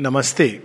[0.00, 0.62] नमस्ते।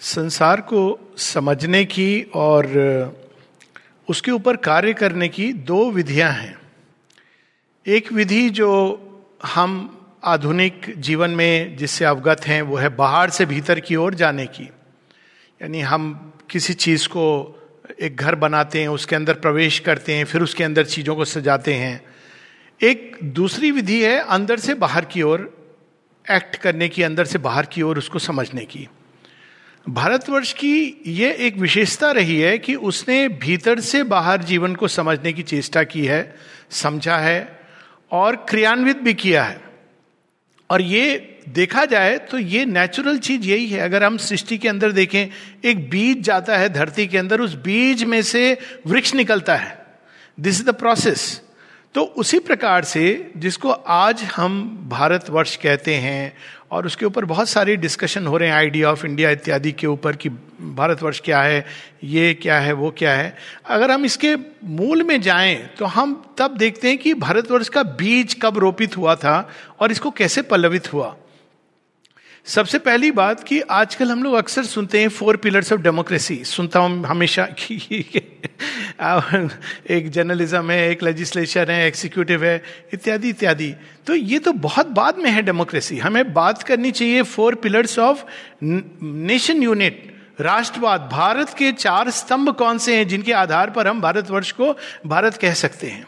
[0.00, 2.66] संसार को समझने की और
[4.08, 6.58] उसके ऊपर कार्य करने की दो विधियाँ हैं।
[7.86, 9.00] एक विधि जो
[9.44, 14.46] हम आधुनिक जीवन में जिससे अवगत हैं, वो है बाहर से भीतर की ओर जाने
[14.46, 14.64] की।
[15.62, 17.54] यानी हम किसी चीज़ को
[18.00, 21.74] एक घर बनाते हैं, उसके अंदर प्रवेश करते हैं, फिर उसके अंदर चीज़ों को सजाते
[21.74, 22.04] हैं।
[22.82, 25.57] एक दूसरी विधि है अंदर से बाहर की ओर
[26.30, 28.88] एक्ट करने की, अंदर से बाहर की ओर उसको समझने की।
[29.88, 35.32] भारतवर्ष की यह एक विशेषता रही है कि उसने भीतर से बाहर जीवन को समझने
[35.32, 36.36] की चेष्टा की है,
[36.70, 37.60] समझा है
[38.12, 39.60] और क्रियान्वित भी किया है।
[40.70, 44.92] और ये देखा जाए तो ये नेचुरल चीज़ यही है। अगर हम सृष्टि के अंदर
[44.92, 45.26] देखें,
[45.64, 49.86] एक बीज जाता है धरती के अंदर, उस बीज में से वृक्ष निकलता है।
[50.40, 51.40] दिस इज़ द प्रोसेस
[51.94, 56.32] तो उसी प्रकार से जिसको आज हम भारतवर्ष कहते हैं
[56.70, 60.16] और उसके ऊपर बहुत सारे डिस्कशन हो रहे हैं आइडिया ऑफ़ इंडिया इत्यादि के ऊपर
[60.16, 61.64] कि भारतवर्ष क्या है,
[62.04, 63.36] ये क्या है, वो क्या है।
[63.66, 68.36] अगर हम इसके मूल में जाएँ तो हम तब देखते हैं कि भारतवर्ष का बीज
[68.42, 69.48] कब रोपित हुआ था
[69.80, 71.16] और इसको कैसे पल्लवित हुआ।
[72.46, 76.80] सबसे पहली बात कि आजकल हम लोग अक्सर सुनते हैं फोर पिलर्स ऑफ़ डेमोक्रेसी सुनता
[76.80, 78.04] हूँ हमेशा कि
[79.90, 82.62] एक जर्नलिज्म है, एक लेजिस्लेशन है एक्सिक्यूटिव है,
[82.94, 83.74] इत्यादि इत्यादि।
[84.06, 88.24] तो ये तो बहुत बाद में है डेमोक्रेसी हमें बात करनी चाहिए four pillars of
[88.62, 94.52] nation unity राष्ट्रवाद। भारत के चार स्तंभ कौन से हैं जिनके आधार पर हम भारतवर्ष
[94.52, 94.76] को
[95.06, 96.06] भारत कह सकते हैं?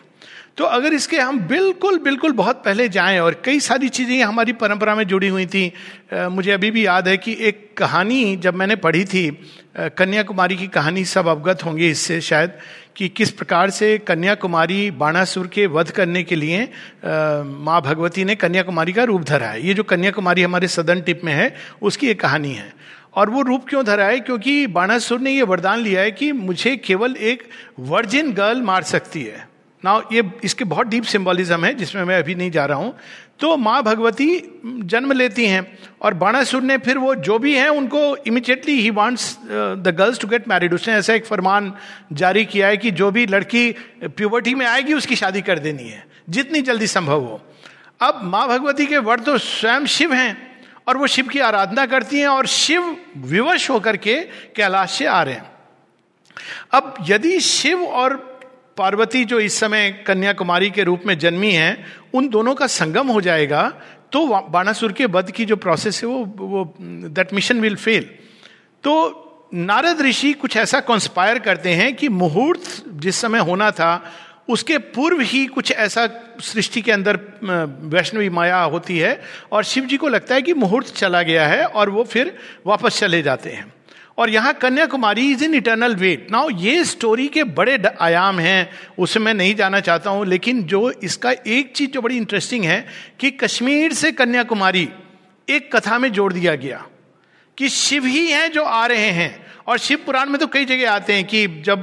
[0.61, 4.95] तो अगर इसके हम बिल्कुल बिल्कुल बहुत पहले जाएँ और कई सारी चीज़ें हमारी परंपरा
[4.95, 5.73] में जुड़ी हुई थी
[6.13, 9.31] मुझे अभी भी याद है कि एक कहानी जब मैंने पढ़ी थी
[9.79, 12.53] कन्याकुमारी की कहानी सब अवगत होंगे इससे शायद,
[12.97, 16.63] कि किस प्रकार से कन्याकुमारी बाणासुर के वध करने के लिए
[17.05, 21.33] माँ भगवती ने कन्याकुमारी का रूप धरा है ये जो कन्याकुमारी हमारे सदन टिप में
[21.33, 22.73] है, उसकी एक कहानी है।
[23.17, 26.77] और वो रूप क्यों धरा है क्योंकि बाणासुर ने ये वरदान लिया है कि मुझे
[26.79, 27.49] केवल एक
[27.81, 29.49] वर्जिन गर्ल मार सकती है।
[29.83, 32.95] ना ये, इसके बहुत डीप सिंबलिज्म है, जिसमें मैं अभी नहीं जा रहा हूँ।
[33.41, 35.67] तो माँ भगवती जन्म लेती हैं,
[36.03, 40.29] और बाणासुर ने फिर वो जो भी हैं, उनको immediately he wants the girls to
[40.29, 41.73] get married उसने ऐसा एक फरमान
[42.13, 43.71] जारी किया है कि जो भी लड़की
[44.05, 47.41] प्यूबर्टी में आएगी, उसकी शादी कर देनी है, जितनी जल्दी संभव हो।
[48.01, 50.37] अब माँ भगवती के वर तो स्वयं शिव हैं,
[50.89, 54.21] और वो शिव की आराधना करती हैं, और शिव विवश होकर के
[54.57, 55.51] कैलाश से आ रहे हैं।
[56.73, 58.29] अब यदि शिव और
[58.77, 63.21] पार्वती जो इस समय कन्याकुमारी के रूप में जन्मी है, उन दोनों का संगम हो
[63.21, 63.63] जाएगा
[64.13, 68.09] तो बाणासुर के वध की जो प्रोसेस है, वो वो दैट मिशन विल फेल
[68.85, 74.03] तो नारद ऋषि कुछ ऐसा कॉन्स्पायर करते हैं कि मुहूर्त जिस समय होना था,
[74.49, 76.07] उसके पूर्व ही कुछ ऐसा
[76.43, 77.19] सृष्टि के अंदर
[77.85, 79.21] वैष्णवी माया होती है,
[79.53, 82.99] और शिव जी को लगता है कि मुहूर्त चला गया है, और वो फिर वापस
[82.99, 83.73] चले जाते हैं।
[84.21, 89.25] और यहाँ Kanyakumari is in eternal wait now ये स्टोरी के बड़े आयाम हैं उसमें
[89.25, 92.87] मैं नहीं जाना चाहता हूँ, लेकिन जो इसका एक चीज़ जो बड़ी इंटरेस्टिंग है
[93.21, 94.89] कि कश्मीर से कन्याकुमारी
[95.49, 96.85] एक कथा में जोड़ दिया गया
[97.59, 100.91] कि शिव ही हैं जो आ रहे हैं। और शिव पुराण में तो कई जगह
[100.91, 101.83] आते हैं कि जब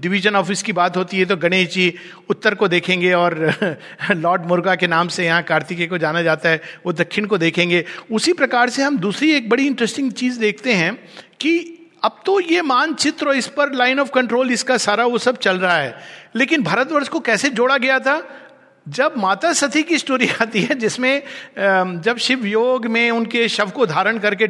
[0.00, 1.92] डिवीज़न ऑफ़िस की बात होती है तो गणेश जी
[2.30, 3.36] उत्तर को देखेंगे और
[4.12, 7.84] लॉर्ड मुर्गा के नाम से यहाँ कार्तिकेय को जाना जाता है, वो दक्षिण को देखेंगे।
[8.10, 10.94] उसी प्रकार से हम दूसरी एक बड़ी इंटरेस्टिंग चीज़ देखते हैं
[11.40, 11.75] कि
[12.06, 15.76] अब तो ये मानचित्र इस पर लाइन ऑफ़ कंट्रोल इसका सारा वो सब चल रहा
[15.76, 15.94] है।
[16.36, 18.20] लेकिन भारतवर्ष को कैसे जोड़ा गया था?
[18.86, 21.22] जब माता सती की स्टोरी आती है, जिसमें
[22.00, 24.46] जब शिव योग में उनके शव को धारण करके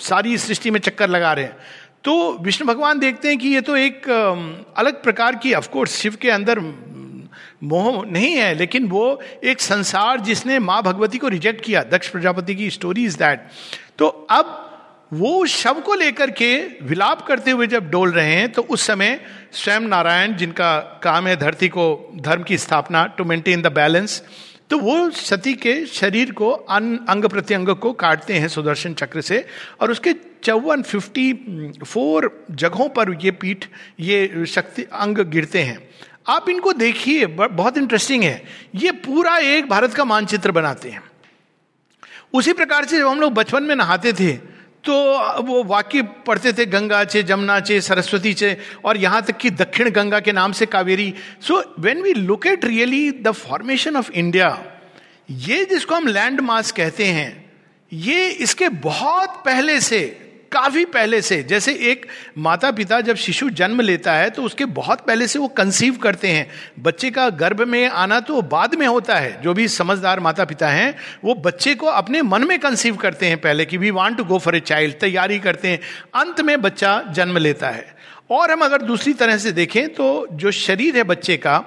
[0.00, 1.56] सारी सृष्टि में चक्कर लगा रहे हैं।
[2.04, 4.08] तो विष्णु भगवान देखते हैं कि ये तो एक
[4.76, 6.60] अलग प्रकार की ऑफकोर्स शिव के अंदर
[7.62, 12.54] मोह नहीं है, लेकिन वो एक संसार जिसने माँ भगवती को रिजेक्ट किया, दक्ष प्रजापति
[12.54, 13.48] की स्टोरी इज़ दैट
[13.98, 14.71] तो अब
[15.12, 19.20] वो शव को लेकर के विलाप करते हुए जब डोल रहे हैं तो उस समय
[19.52, 24.22] स्वयं नारायण, जिनका काम है धरती को, धर्म की स्थापना टू मेंटेन द बैलेंस
[24.70, 29.44] तो वो सती के शरीर को, अन, अंग प्रत्यंग को काटते हैं सुदर्शन चक्र से,
[29.80, 30.14] और उसके
[30.44, 31.32] चौवन फिफ्टी
[31.86, 33.64] फोर जगहों पर ये पीठ,
[34.00, 35.78] ये शक्ति, अंग गिरते हैं।
[36.28, 38.42] आप इनको देखिए बहुत इंटरेस्टिंग है।
[38.74, 41.02] ये पूरा एक भारत का मानचित्र बनाते हैं।
[42.32, 44.51] उसी प्रकार से जब हम लोग बचपन में नहाते थे
[44.84, 44.94] तो
[45.42, 49.90] वो वाक्य पढ़ते थे, गंगा चे जमुना चे सरस्वती चे और यहाँ तक कि दक्षिण
[49.90, 51.12] गंगा के नाम से Kaveri.
[51.40, 54.58] So when we look at really the formation of India
[55.30, 57.30] ये जिसको हम लैंड मास कहते हैं,
[57.92, 60.00] ये इसके बहुत पहले से
[60.52, 62.06] काफ़ी पहले से, जैसे एक
[62.38, 66.28] माता पिता जब शिशु जन्म लेता है तो उसके बहुत पहले से वो कंसीव करते
[66.28, 66.50] हैं।
[66.80, 70.68] बच्चे का गर्भ में आना तो बाद में होता है। जो भी समझदार माता पिता
[70.68, 70.94] हैं,
[71.24, 74.38] वो बच्चे को अपने मन में कंसीव करते हैं पहले कि we want to go
[74.38, 75.80] for a child तैयारी करते हैं।
[76.14, 77.94] अंत में बच्चा जन्म लेता है।
[78.30, 81.62] और हम अगर दूसरी तरह से देखें तो जो शरीर है बच्चे का,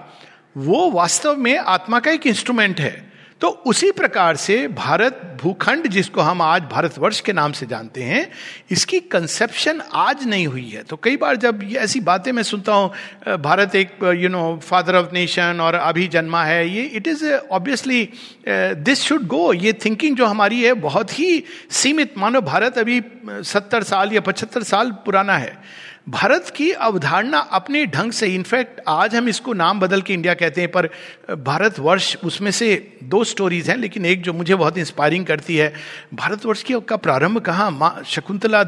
[0.58, 6.22] वो वास्तव में आत्मा का एक इंस्ट्रूमेंट है। तो उसी प्रकार से भारत भूखंड जिसको
[6.22, 8.28] हम आज भारतवर्ष के नाम से जानते हैं,
[8.72, 12.74] इसकी कंसेप्शन आज नहीं हुई है। तो कई बार जब ये ऐसी बातें मैं सुनता
[12.74, 17.26] हूँ भारत एक you know father of nation और अभी जन्मा है, ये it is
[17.26, 18.10] obviously
[18.48, 23.84] this should go ये थिंकिंग जो हमारी है, बहुत ही सीमित। मानो भारत अभी सत्तर
[23.84, 25.58] साल या पचहत्तर साल पुराना है।
[26.08, 30.62] भारत की अवधारणा अपने ढंग से इनफैक्ट आज हम इसको नाम बदल के इंडिया कहते
[30.62, 30.90] हैं, पर
[31.36, 35.74] भारतवर्ष उसमें से दो स्टोरीज हैं, लेकिन एक जो मुझे बहुत इंस्पायरिंग करती है,
[36.14, 37.72] भारतवर्ष की का प्रारंभ कहाँ?
[37.72, 38.64] माँ शकुंतला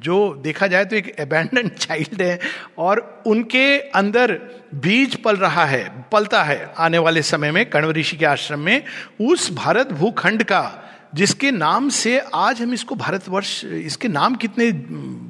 [0.00, 2.38] जो देखा जाए तो एक अबैंडन चाइल्ड है,
[2.78, 4.38] और उनके अंदर
[4.74, 8.82] बीज पल रहा है, पलता है आने वाले समय में, कण्व ऋषि के आश्रम में,
[9.20, 10.62] उस भारत भूखंड का
[11.14, 14.70] जिसके नाम से आज हम इसको भारतवर्ष, इसके नाम कितने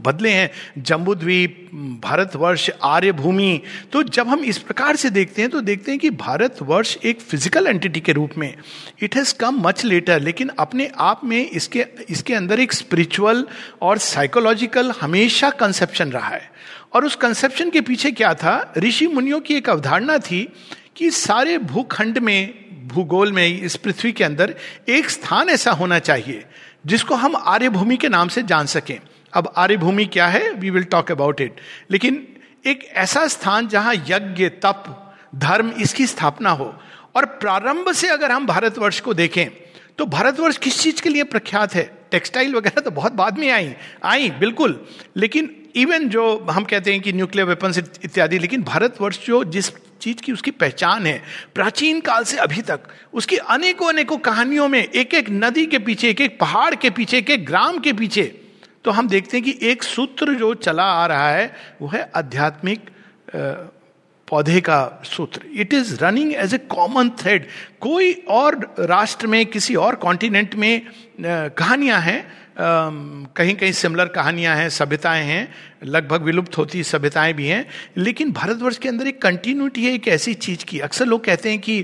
[0.04, 1.56] बदले हैं, जम्बूद्वीप,
[2.02, 3.60] भारतवर्ष आर्य भूमि
[3.92, 7.66] तो जब हम इस प्रकार से देखते हैं तो देखते हैं कि भारतवर्ष एक फ़िज़िकल
[7.66, 8.54] एंटिटी के रूप में
[9.02, 13.46] it has come much later लेकिन अपने आप में इसके इसके अंदर एक स्पिरिचुअल
[13.82, 16.50] और साइकोलॉजिकल हमेशा कंसेप्शन रहा है।
[16.94, 18.72] और उस कंसेप्शन के पीछे क्या था?
[18.78, 20.48] ऋषि मुनियों की एक अवधारणा थी
[20.96, 24.54] कि सारे भूखंड में भूगोल में, इस पृथ्वी के अंदर
[24.88, 26.44] एक स्थान ऐसा होना चाहिए,
[26.86, 28.98] जिसको हम आर्यभूमि के नाम से जान सकें।
[29.32, 30.50] अब आर्यभूमि क्या है?
[30.50, 31.60] We will talk about it
[31.90, 32.26] लेकिन
[32.66, 36.74] एक ऐसा स्थान जहाँ यज्ञ, तप, धर्म इसकी स्थापना हो,
[37.16, 39.46] और प्रारंभ से अगर हम भारतवर्ष को देखें
[39.98, 41.82] तो भारतवर्ष किस चीज़ के लिए प्रख्यात है?
[42.10, 44.80] टेक्सटाइल वगैरह तो बहुत बाद में आई आई, बिल्कुल।
[45.16, 49.70] लेकिन इवन जो हम कहते हैं कि न्यूक्लियर वेपन्स इत्यादि, लेकिन भारतवर्ष जो जिस
[50.00, 51.22] चीज़ की उसकी पहचान है।
[51.54, 52.80] प्राचीन काल से अभी तक
[53.12, 57.18] उसकी अनेकों अनेकों कहानियों में एक एक नदी के पीछे एक एक पहाड़ के पीछे
[57.18, 58.22] एक एक ग्राम के पीछे
[58.84, 61.52] तो हम देखते हैं कि एक सूत्र जो चला आ रहा है,
[61.82, 62.90] वो है आध्यात्मिक
[64.28, 67.46] पौधे का सूत्र। It is running as a common thread
[67.80, 70.82] कोई और राष्ट्र में, किसी और कॉन्टिनेंट में
[71.20, 72.20] कहानियाँ हैं
[72.58, 75.52] कहीं कहीं सिमिलर कहानियाँ हैं, सभ्यताएँ हैं,
[75.84, 77.66] लगभग विलुप्त होती सभ्यताएँ भी हैं,
[77.96, 81.58] लेकिन भारतवर्ष के अंदर एक कंटिन्यूटी है, एक ऐसी चीज़ की। अक्सर लोग कहते हैं
[81.58, 81.78] कि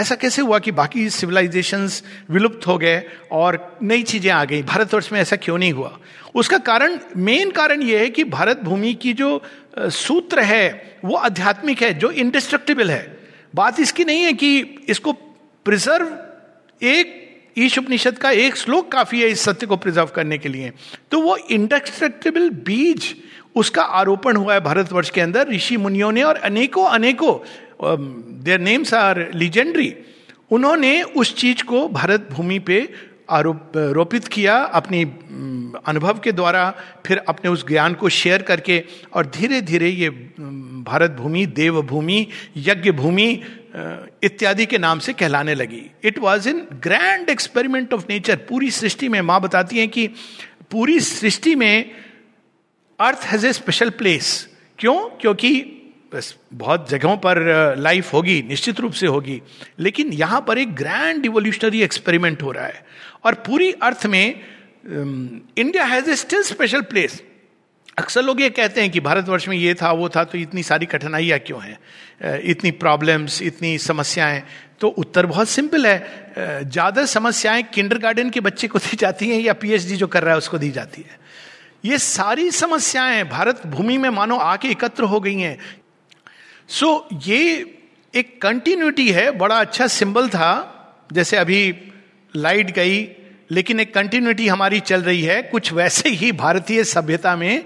[0.00, 3.02] ऐसा कैसे हुआ कि बाकी सिविलाइजेशंस विलुप्त हो गए
[3.32, 4.62] और नई चीज़ें आ गई?
[4.62, 5.98] भारतवर्ष में ऐसा क्यों नहीं हुआ?
[6.34, 9.42] उसका कारण मेन कारण यह है कि भारत भूमि की जो
[9.78, 13.18] सूत्र है, वो आध्यात्मिक है, जो इंडिस्ट्रक्टिबल है।
[13.54, 14.58] बात इसकी नहीं है कि
[14.88, 15.12] इसको
[15.66, 16.16] प्रिजर्व
[16.82, 17.20] एक
[17.58, 20.72] ईश उपनिषद का एक श्लोक काफ़ी है इस सत्य को प्रिजर्व करने के लिए।
[21.10, 23.14] तो वो इंडस्ट्रक्टेबल बीज,
[23.54, 27.34] उसका आरोपण हुआ है भारतवर्ष के अंदर। ऋषि मुनियों ने और अनेकों अनेकों
[28.44, 29.94] देयर नेम्स आर लीजेंडरी
[30.50, 32.80] उन्होंने उस चीज़ को भारत भूमि पे
[33.32, 35.02] आरोप रोपित किया अपनी
[35.86, 36.74] अनुभव के द्वारा,
[37.06, 38.82] फिर अपने उस ज्ञान को शेयर करके,
[39.12, 40.10] और धीरे धीरे ये
[40.86, 42.26] भारत भूमि देव भूमि
[42.56, 43.42] यज्ञ भूमि
[44.22, 49.08] इत्यादि के नाम से कहलाने लगी। It was in grand experiment of nature पूरी सृष्टि
[49.08, 50.06] में माँ बताती हैं कि
[50.70, 51.90] पूरी सृष्टि में
[53.00, 54.98] earth has a special place क्यों?
[55.20, 55.78] क्योंकि
[56.54, 57.38] बहुत जगहों पर
[57.78, 59.40] लाइफ होगी, निश्चित रूप से होगी,
[59.80, 62.84] लेकिन यहाँ पर एक ग्रैंड इवोल्यूशनरी एक्सपेरिमेंट हो रहा है।
[63.24, 64.40] और पूरी अर्थ में
[64.84, 67.22] India has a still special place
[67.98, 70.86] अक्सर लोग ये कहते हैं कि भारतवर्ष में ये था, वो था तो इतनी सारी
[70.86, 71.78] कठिनाइयाँ क्यों हैं?
[72.40, 74.42] इतनी प्रॉब्लम्स इतनी समस्याएँ।
[74.80, 79.52] तो उत्तर बहुत सिंपल है। ज़्यादा समस्याएँ किंडर के बच्चे को दी जाती हैं या
[79.52, 81.20] पीएचडी जो कर रहा है उसको दी जाती है।
[81.84, 85.58] ये सारी समस्याएँ भारत भूमि में मानो आके एकत्र हो गई हैं।
[86.68, 87.64] सो so, ये
[88.14, 90.52] एक कंटिन्यूटी है बड़ा अच्छा सिंबल था
[91.12, 91.62] जैसे अभी
[92.34, 93.00] लाइट गई
[93.50, 97.64] लेकिन एक कंटिन्यूटी हमारी चल रही है कुछ वैसे ही भारतीय सभ्यता में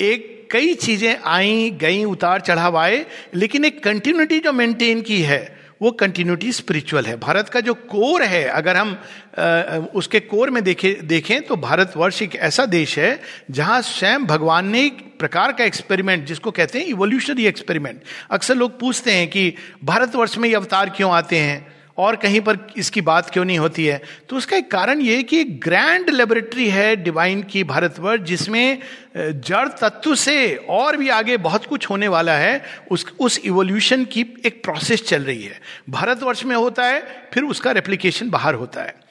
[0.00, 5.42] एक कई चीज़ें आई गई उतार चढ़ाव आए लेकिन एक कंटिन्यूटी जो मेंटेन की है
[5.84, 8.96] वो कंटिन्यूटी स्पिरिचुअल है। भारत का जो कोर है अगर हम
[9.38, 14.68] आ, उसके कोर में देखे देखें तो भारतवर्ष एक ऐसा देश है जहाँ स्वयं भगवान
[14.68, 18.00] ने एक प्रकार का एक्सपेरिमेंट जिसको कहते हैं इवोल्यूशनरी एक्सपेरिमेंट
[18.30, 21.74] अक्सर लोग पूछते हैं कि भारतवर्ष में ये अवतार क्यों आते हैं?
[21.98, 24.00] और कहीं पर इसकी बात क्यों नहीं होती है?
[24.28, 28.78] तो उसका एक कारण ये कि ग्रैंड लेबोरेटरी है डिवाइन की भारतवर्ष जिसमें
[29.16, 32.60] जड़ तत्व से और भी आगे बहुत कुछ होने वाला है।
[32.90, 35.60] उस उस इवोल्यूशन की एक प्रोसेस चल रही है।
[35.90, 37.00] भारतवर्ष में होता है,
[37.32, 39.02] फिर उसका रेप्लीकेशन बाहर होता है।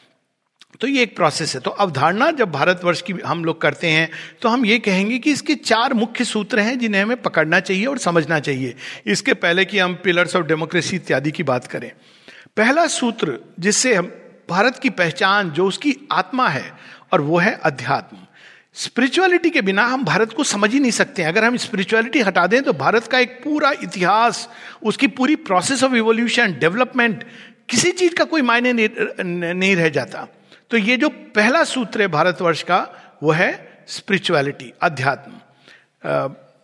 [0.81, 4.09] तो ये एक प्रोसेस है। तो अवधारणा जब भारतवर्ष की हम लोग करते हैं
[4.41, 7.97] तो हम ये कहेंगे कि इसके चार मुख्य सूत्र हैं जिन्हें हमें पकड़ना चाहिए और
[7.97, 8.75] समझना चाहिए।
[9.05, 11.91] इसके पहले कि हम पिलर्स ऑफ़ डेमोक्रेसी इत्यादि की बात करें।
[12.57, 14.11] पहला सूत्र जिससे हम
[14.49, 16.71] भारत की पहचान जो उसकी आत्मा है
[17.13, 18.17] और वो है अध्यात्म।
[18.73, 22.61] स्पिरिचुअलिटी के बिना हम भारत को समझ ही नहीं सकते अगर हम स्पिरिचुअलिटी हटा दें
[22.63, 24.49] तो भारत का एक पूरा इतिहास
[24.83, 27.23] उसकी पूरी प्रोसेस ऑफ़ इवोल्यूशन डेवलपमेंट
[27.69, 30.27] किसी चीज़ का कोई मायने नहीं, रह जाता।
[30.69, 32.79] तो ये जो पहला सूत्र है भारतवर्ष का
[33.23, 33.51] वो है
[33.87, 35.31] स्पिरिचुअलिटी अध्यात्म।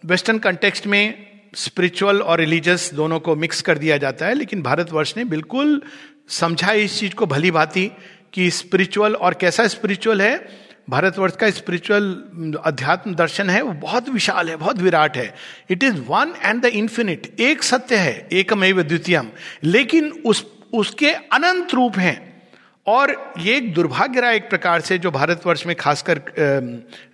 [0.03, 5.13] वेस्टर्न कंटेक्स्ट में स्पिरिचुअल और रिलीजियस दोनों को मिक्स कर दिया जाता है, लेकिन भारतवर्ष
[5.18, 5.82] ने बिल्कुल
[6.29, 7.91] समझा इस चीज़ को भली भांति
[8.34, 10.48] कि स्पिरिचुअल और कैसा स्पिरिचुअल है।
[10.89, 12.24] भारतवर्ष का स्पिरिचुअल
[12.65, 15.36] अध्यात्म दर्शन है, वो बहुत विशाल है, बहुत विराट है।
[15.70, 19.27] It is one and the infinite एक सत्य है, एकमेव द्वितीयम।
[19.63, 22.29] लेकिन उस, उसके अनंत रूप हैं।
[22.89, 26.22] और ये एक दुर्भाग्य रहा एक प्रकार से जो भारतवर्ष में खासकर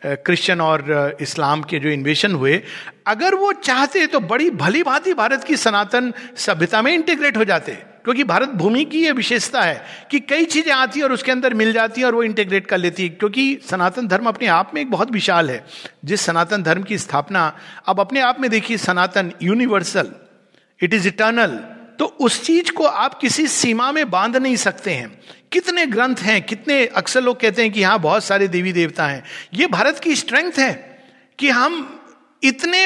[0.06, 2.62] क्रिश्चियन और इस्लाम के जो इन्वेशन हुए,
[3.08, 7.72] अगर वो चाहते तो बड़ी भली भांति भारत की सनातन सभ्यता में इंटीग्रेट हो जाते।
[8.06, 11.54] क्योंकि भारत भूमि की यह विशेषता है कि कई चीज़ें आती है और उसके अंदर
[11.54, 14.82] मिल जाती है और वो इंटीग्रेट कर लेती है। क्योंकि सनातन धर्म अपने आप में
[14.82, 15.64] एक बहुत विशाल है।
[16.06, 17.52] जिस सनातन धर्म की स्थापना,
[17.88, 20.12] अब अपने आप में देखिए सनातन यूनिवर्सल
[20.80, 21.60] इट इज़ इटर्नल
[22.00, 25.20] तो उस चीज़ को आप किसी सीमा में बाँध नहीं सकते हैं।
[25.52, 29.24] कितने ग्रंथ हैं, कितने अक्सर लोग कहते हैं कि हाँ बहुत सारे देवी देवता हैं।
[29.54, 31.00] ये भारत की स्ट्रेंथ है
[31.40, 32.02] कि हम
[32.44, 32.86] इतने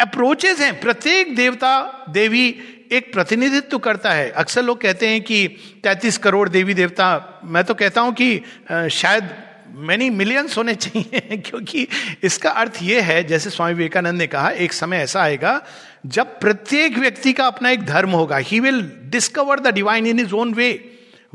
[0.00, 2.58] अप्रोचेज हैं। प्रत्येक देवता, देवी
[2.92, 5.48] एक प्रतिनिधित्व करता है। अक्सर लोग कहते हैं कि
[5.82, 8.42] 33 करोड़ देवी देवता, मैं तो कहता हूँ कि
[8.90, 9.34] शायद
[9.74, 11.88] मैनी मिलियंस होने चाहिए, क्योंकि
[12.22, 15.62] इसका अर्थ यह है, जैसे स्वामी विवेकानंद ने कहा, एक समय ऐसा आएगा
[16.06, 20.34] जब प्रत्येक व्यक्ति का अपना एक धर्म होगा he will discover the divine in his
[20.34, 20.68] own way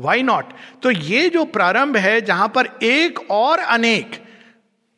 [0.00, 0.52] why not
[0.82, 4.10] तो ये जो प्रारंभ है, जहाँ पर एक और अनेक,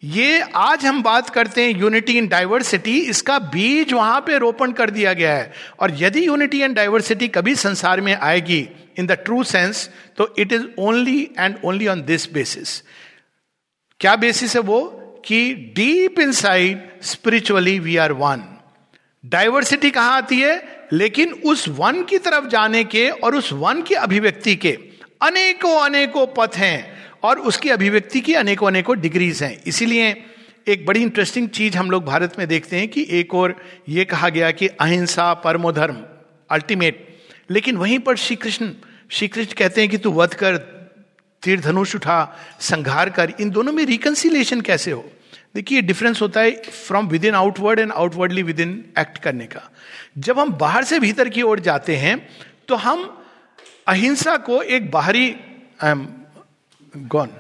[0.03, 4.91] ये आज हम बात करते हैं यूनिटी इन डाइवर्सिटी इसका बीज वहाँ पे रोपण कर
[4.91, 9.43] दिया गया है। और यदि यूनिटी एंड डाइवर्सिटी कभी संसार में आएगी इन द ट्रू
[9.45, 12.83] सेंस तो it is only and only on this basis
[14.01, 14.81] क्या बेसिस है वो?
[15.27, 18.45] कि deep inside spiritually we are one
[19.27, 20.87] diversity कहाँ आती है?
[20.93, 24.79] लेकिन उस वन की तरफ़ जाने के और उस वन की अभिव्यक्ति के
[25.23, 30.25] अनेकों अनेकों पथ हैं और उसकी अभिव्यक्ति की अनेकों अनेकों डिग्रीज हैं। इसीलिए
[30.69, 34.29] एक बड़ी इंटरेस्टिंग चीज़ हम लोग भारत में देखते हैं कि एक और ये कहा
[34.29, 35.97] गया कि अहिंसा परमो धर्म
[36.51, 37.19] अल्टीमेट
[37.51, 38.71] लेकिन वहीं पर श्री कृष्ण
[39.11, 40.57] श्री कृष्ण कहते हैं कि तू वध कर,
[41.43, 45.11] तीर धनुष उठा, संघार कर, इन दोनों में रिकन्सिलेशन कैसे हो?
[45.55, 49.71] देखिए डिफरेंस होता है from within outward and outwardly within act करने का।
[50.19, 52.19] जब हम बाहर से भीतर की ओर जाते हैं
[52.69, 53.05] तो हम
[53.89, 55.35] अहिंसा को एक बाहरी
[55.83, 56.07] आई एम
[56.95, 57.31] गॉन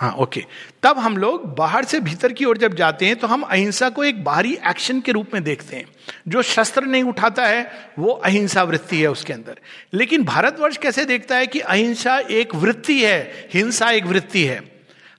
[0.00, 0.44] हाँ ओके
[0.82, 4.04] तब हम लोग बाहर से भीतर की ओर जब जाते हैं तो हम अहिंसा को
[4.04, 5.84] एक बाहरी एक्शन के रूप में देखते हैं।
[6.28, 9.58] जो शस्त्र नहीं उठाता है, वो अहिंसा वृत्ति है उसके अंदर।
[9.94, 14.60] लेकिन भारतवर्ष कैसे देखता है कि अहिंसा एक वृत्ति है, हिंसा एक वृत्ति है।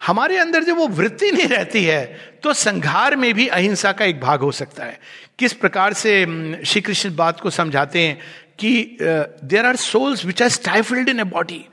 [0.01, 2.06] हमारे अंदर जब वो वृत्ति नहीं रहती है
[2.44, 5.00] तो संघार में भी अहिंसा का एक भाग हो सकता है।
[5.39, 6.25] किस प्रकार से
[6.65, 8.20] श्री कृष्ण बात को समझाते हैं
[8.60, 11.65] कि there are souls which are stifled in a body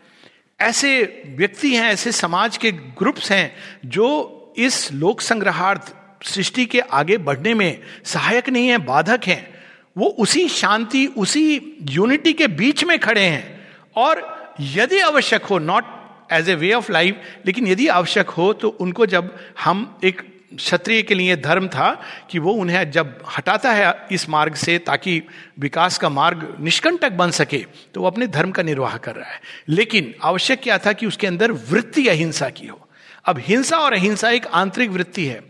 [0.60, 3.56] ऐसे व्यक्ति हैं, ऐसे समाज के ग्रुप्स हैं,
[3.86, 5.92] जो इस लोक संग्रहार्थ
[6.24, 9.54] सृष्टि के आगे बढ़ने में सहायक नहीं है, बाधक हैं।
[9.96, 15.84] वो उसी शांति, उसी यूनिटी के बीच में खड़े हैं। और यदि आवश्यक हो not
[16.32, 20.22] as a way of life लेकिन यदि आवश्यक हो तो उनको जब हम एक
[20.56, 21.90] क्षत्रिय के लिए धर्म था,
[22.30, 25.22] कि वो उन्हें जब हटाता है इस मार्ग से, ताकि
[25.58, 27.64] विकास का मार्ग निष्कंटक बन सके
[27.94, 31.26] तो वो अपने धर्म का निर्वाह कर रहा है। लेकिन आवश्यक क्या था कि उसके
[31.26, 32.80] अंदर वृत्ति अहिंसा की हो।
[33.26, 35.40] अब हिंसा और अहिंसा एक आंतरिक वृत्ति है।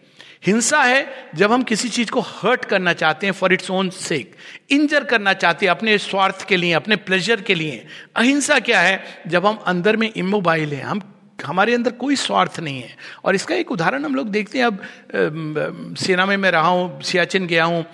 [0.43, 4.35] हिंसा है जब हम किसी चीज़ को हर्ट करना चाहते हैं for its own sake
[4.71, 9.23] injure करना चाहते हैं अपने स्वार्थ के लिए, अपने प्लेजर के लिए। अहिंसा क्या है?
[9.27, 11.03] जब हम अंदर में इमोबाइल हैं, हम,
[11.45, 15.97] हमारे अंदर कोई स्वार्थ नहीं है। और इसका एक उदाहरण हम लोग देखते हैं। अब
[15.99, 17.85] सेना में मैं रहा हूँ, सियाचिन गया हूँ,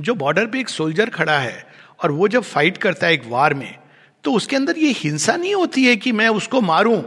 [0.00, 1.66] जो बॉर्डर पे एक सोल्जर खड़ा है
[2.02, 3.74] और वो जब फाइट करता है एक वार में
[4.24, 7.02] तो उसके अंदर ये हिंसा नहीं होती है कि मैं उसको मारूं।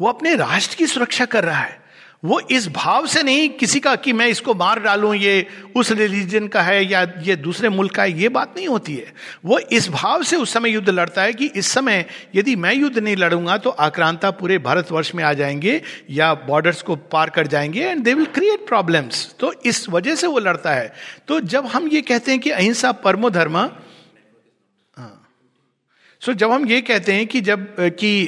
[0.00, 1.81] वो अपने राष्ट्र की सुरक्षा कर रहा है।
[2.22, 6.46] वो इस भाव से नहीं किसी का कि मैं इसको मार डालूं, ये उस रिलीजन
[6.48, 9.12] का है या ये दूसरे मुल्क का है, ये बात नहीं होती है।
[9.44, 12.98] वो इस भाव से उस समय युद्ध लड़ता है कि इस समय यदि मैं युद्ध
[12.98, 17.80] नहीं लड़ूँगा तो आक्रांता पूरे भारतवर्ष में आ जाएँगे या बॉर्डर्स को पार कर जाएँगे
[17.80, 20.92] and they will create problems तो इस वजह से वो लड़ता है।
[21.28, 23.58] तो जब हम ये कहते हैं कि अहिंसा परमो धर्म
[26.22, 28.26] सो so, जब हम ये कहते हैं कि जब कि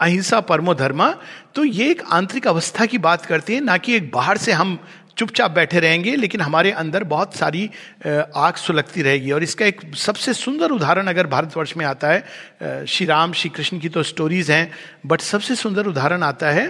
[0.00, 1.10] अहिंसा परमो धर्मा
[1.54, 4.78] तो ये एक आंतरिक अवस्था की बात करते हैं ना कि एक बाहर से हम
[5.18, 7.70] चुपचाप बैठे रहेंगे लेकिन हमारे अंदर बहुत सारी
[8.06, 13.06] आग सुलगती रहेगी। और इसका एक सबसे सुंदर उदाहरण अगर भारतवर्ष में आता है श्री
[13.06, 14.70] राम श्री कृष्ण की तो स्टोरीज हैं
[15.06, 16.66] बट सबसे सुंदर उदाहरण आता है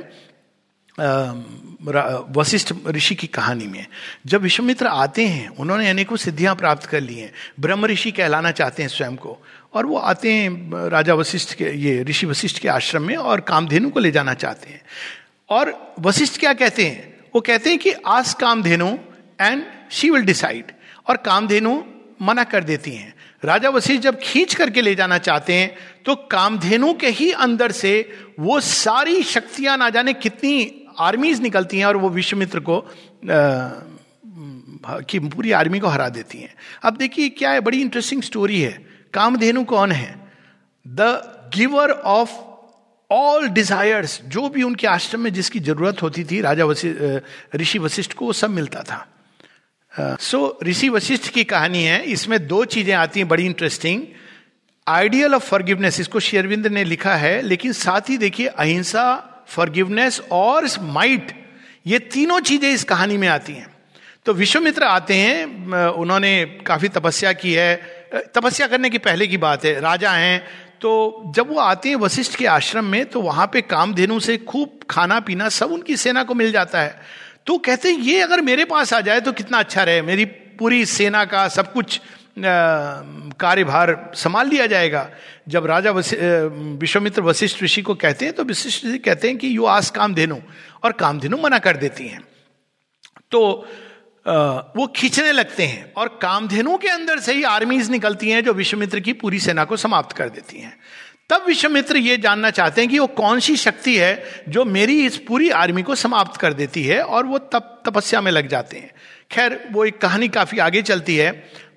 [2.36, 3.86] वशिष्ठ ऋषि की कहानी में।
[4.26, 8.82] जब विश्वमित्र आते हैं उन्होंने अनेकों सिद्धियाँ प्राप्त कर ली हैं। ब्रह्म ऋषि कहलाना चाहते
[8.82, 9.38] हैं स्वयं को।
[9.74, 13.90] और वो आते हैं राजा वशिष्ठ के ये ऋषि वशिष्ठ के आश्रम में और कामधेनु
[13.90, 14.82] को ले जाना चाहते हैं।
[15.48, 17.14] और वशिष्ठ क्या कहते हैं?
[17.34, 18.88] वो कहते हैं कि आज Kamadhenu
[19.40, 20.72] and she will decide
[21.08, 21.82] और कामधेनु
[22.22, 23.14] मना कर देती हैं।
[23.44, 25.74] राजा वशिष्ठ जब खींच करके ले जाना चाहते हैं
[26.04, 27.92] तो कामधेनु के ही अंदर से
[28.40, 32.88] वो सारी शक्तियाँ ना जाने कितनी आर्मीज निकलती हैं और वो विश्वमित्र को आ,
[35.00, 37.60] की पूरी आर्मी को हरा देती हैं। अब देखिए क्या है?
[37.60, 40.14] बड़ी इंटरेस्टिंग स्टोरी है। कामधेनु कौन है?
[40.86, 42.30] The giver of
[43.10, 46.64] all desires जो भी उनके आश्रम में जिसकी ज़रूरत होती थी राजा
[47.56, 49.06] ऋषि वशिष्ठ को वो सब मिलता था।
[50.20, 54.02] सो uh, ऋषि वशिष्ठ की कहानी है इसमें दो चीज़ें आती हैं बड़ी इंटरेस्टिंग
[54.86, 59.04] आइडियल ऑफ़ फॉरगिवनेस इसको शेरविंद ने लिखा है लेकिन साथ ही देखिए अहिंसा
[59.48, 61.32] फॉरगिवनेस और माइट
[61.86, 63.66] ये तीनों चीज़ें इस कहानी में आती हैं।
[64.24, 65.44] तो विश्वमित्र आते हैं
[65.88, 70.44] उन्होंने काफ़ी तपस्या की है तपस्या करने की पहले की बात है, राजा हैं
[70.80, 74.80] तो जब वो आते हैं वशिष्ठ के आश्रम में तो वहाँ पे कामधेनु से खूब
[74.90, 77.00] खाना पीना सब उनकी सेना को मिल जाता है।
[77.46, 80.24] तो कहते हैं, ये अगर मेरे पास आ जाए तो कितना अच्छा रहे, मेरी
[80.58, 82.00] पूरी सेना का सब कुछ
[82.38, 85.08] कार्यभार संभाल लिया जाएगा।
[85.48, 89.64] जब राजा विश्वमित्र वशिष्ठ ऋषि को कहते हैं तो वशिष्ठ ऋषि कहते हैं कि, यू
[89.66, 90.36] आस कामधेनु।
[90.82, 92.20] और कामधेनु मना कर देती हैं।
[93.30, 93.68] तो
[94.26, 99.00] वो खींचने लगते हैं और कामधेनु के अंदर से ही आर्मीज निकलती हैं जो विश्वमित्र
[99.00, 100.76] की पूरी सेना को समाप्त कर देती हैं।
[101.30, 105.16] तब विश्वमित्र ये जानना चाहते हैं कि वो कौन सी शक्ति है जो मेरी इस
[105.18, 108.90] पूरी आर्मी को समाप्त कर देती है और वो तप, तपस्या में लग जाते हैं।
[109.30, 111.30] खैर, वो एक कहानी काफ़ी आगे चलती है,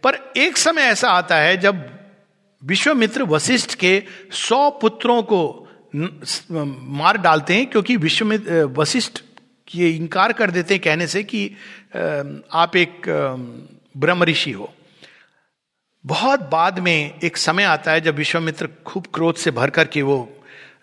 [0.03, 1.83] पर एक समय ऐसा आता है जब
[2.63, 9.21] विश्वमित्र वशिष्ठ के सौ पुत्रों को मार डालते हैं क्योंकि विश्वमित्र वशिष्ठ
[9.75, 11.45] ये इंकार कर देते कहने से कि
[12.54, 13.01] आप एक
[13.97, 14.73] ब्रह्म ऋषि हो।
[16.06, 20.17] बहुत बाद में एक समय आता है जब विश्वामित्र खूब क्रोध से भर करके वो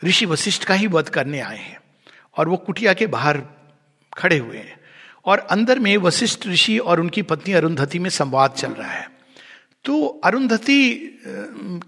[0.05, 1.79] ऋषि वशिष्ठ का ही वध करने आए हैं
[2.37, 3.42] और वो कुटिया के बाहर
[4.18, 4.81] खड़े हुए हैं
[5.25, 9.09] और अंदर में वशिष्ठ ऋषि और उनकी पत्नी अरुंधति में संवाद चल रहा है।
[9.85, 10.95] तो अरुंधति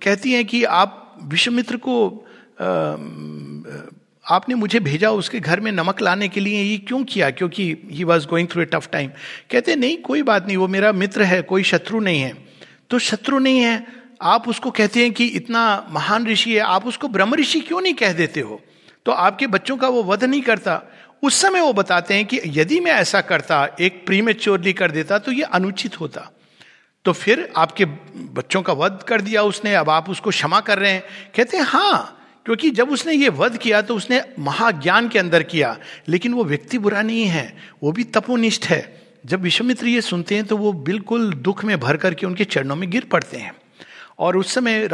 [0.02, 2.26] कहती हैं कि आप विश्वमित्र को
[4.30, 7.30] आपने मुझे भेजा उसके घर में नमक लाने के लिए, ये क्यों किया?
[7.30, 9.10] क्योंकि he was going through a tough time
[9.50, 12.34] कहते नहीं, कोई बात नहीं, वो मेरा मित्र है, कोई शत्रु नहीं है।
[12.90, 13.86] तो शत्रु नहीं है।
[14.22, 17.94] आप उसको कहते हैं कि इतना महान ऋषि है, आप उसको ब्रह्म ऋषि क्यों नहीं
[17.94, 18.60] कह देते हो?
[19.06, 20.82] तो आपके बच्चों का वो वध नहीं करता।
[21.22, 25.32] उस समय वो बताते हैं कि यदि मैं ऐसा करता, एक प्रीमेच्योरली कर देता तो
[25.32, 26.30] ये अनुचित होता।
[27.04, 27.84] तो फिर आपके
[28.16, 31.04] बच्चों का वध कर दिया उसने, अब आप उसको क्षमा कर रहे हैं।
[31.36, 35.76] कहते हैं हाँ क्योंकि जब उसने ये वध किया तो उसने महाज्ञान के अंदर किया,
[36.08, 40.44] लेकिन वो व्यक्ति बुरा नहीं है, वो भी तपोनिष्ठ है। जब विश्वमित्र ये सुनते हैं
[40.44, 43.52] तो वो बिल्कुल दुख में भर करके उनके चरणों में गिर पड़ते हैं।
[44.18, 44.88] और उस समय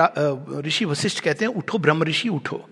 [0.67, 2.69] ऋषि वशिष्ठ कहते हैं, उठो ब्रह्म ऋषि, उठो।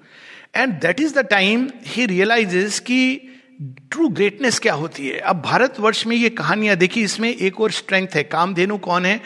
[0.57, 3.21] And that is the time he realises कि
[3.63, 8.09] ट्रू ग्रेटनेस क्या होती है। अब भारतवर्ष में ये कहानियाँ देखी इसमें एक और स्ट्रेंथ
[8.15, 9.21] है, कामधेनु कौन है?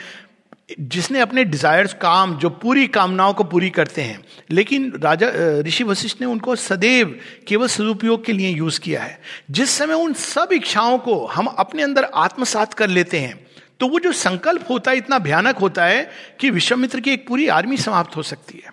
[0.69, 6.21] जिसने अपने डिजायर्स काम, जो पूरी कामनाओं को पूरी करते हैं, लेकिन राजा ऋषि वशिष्ठ
[6.21, 7.15] ने उनको सदैव
[7.49, 9.19] केवल सदुपयोग के लिए यूज़ किया है।
[9.51, 13.41] जिस समय उन सब इच्छाओं को हम अपने अंदर आत्मसात कर लेते हैं
[13.81, 16.09] तो वो जो संकल्प होता है, इतना भयानक होता है
[16.41, 18.72] कि विश्वामित्र की एक पूरी आर्मी समाप्त हो सकती है।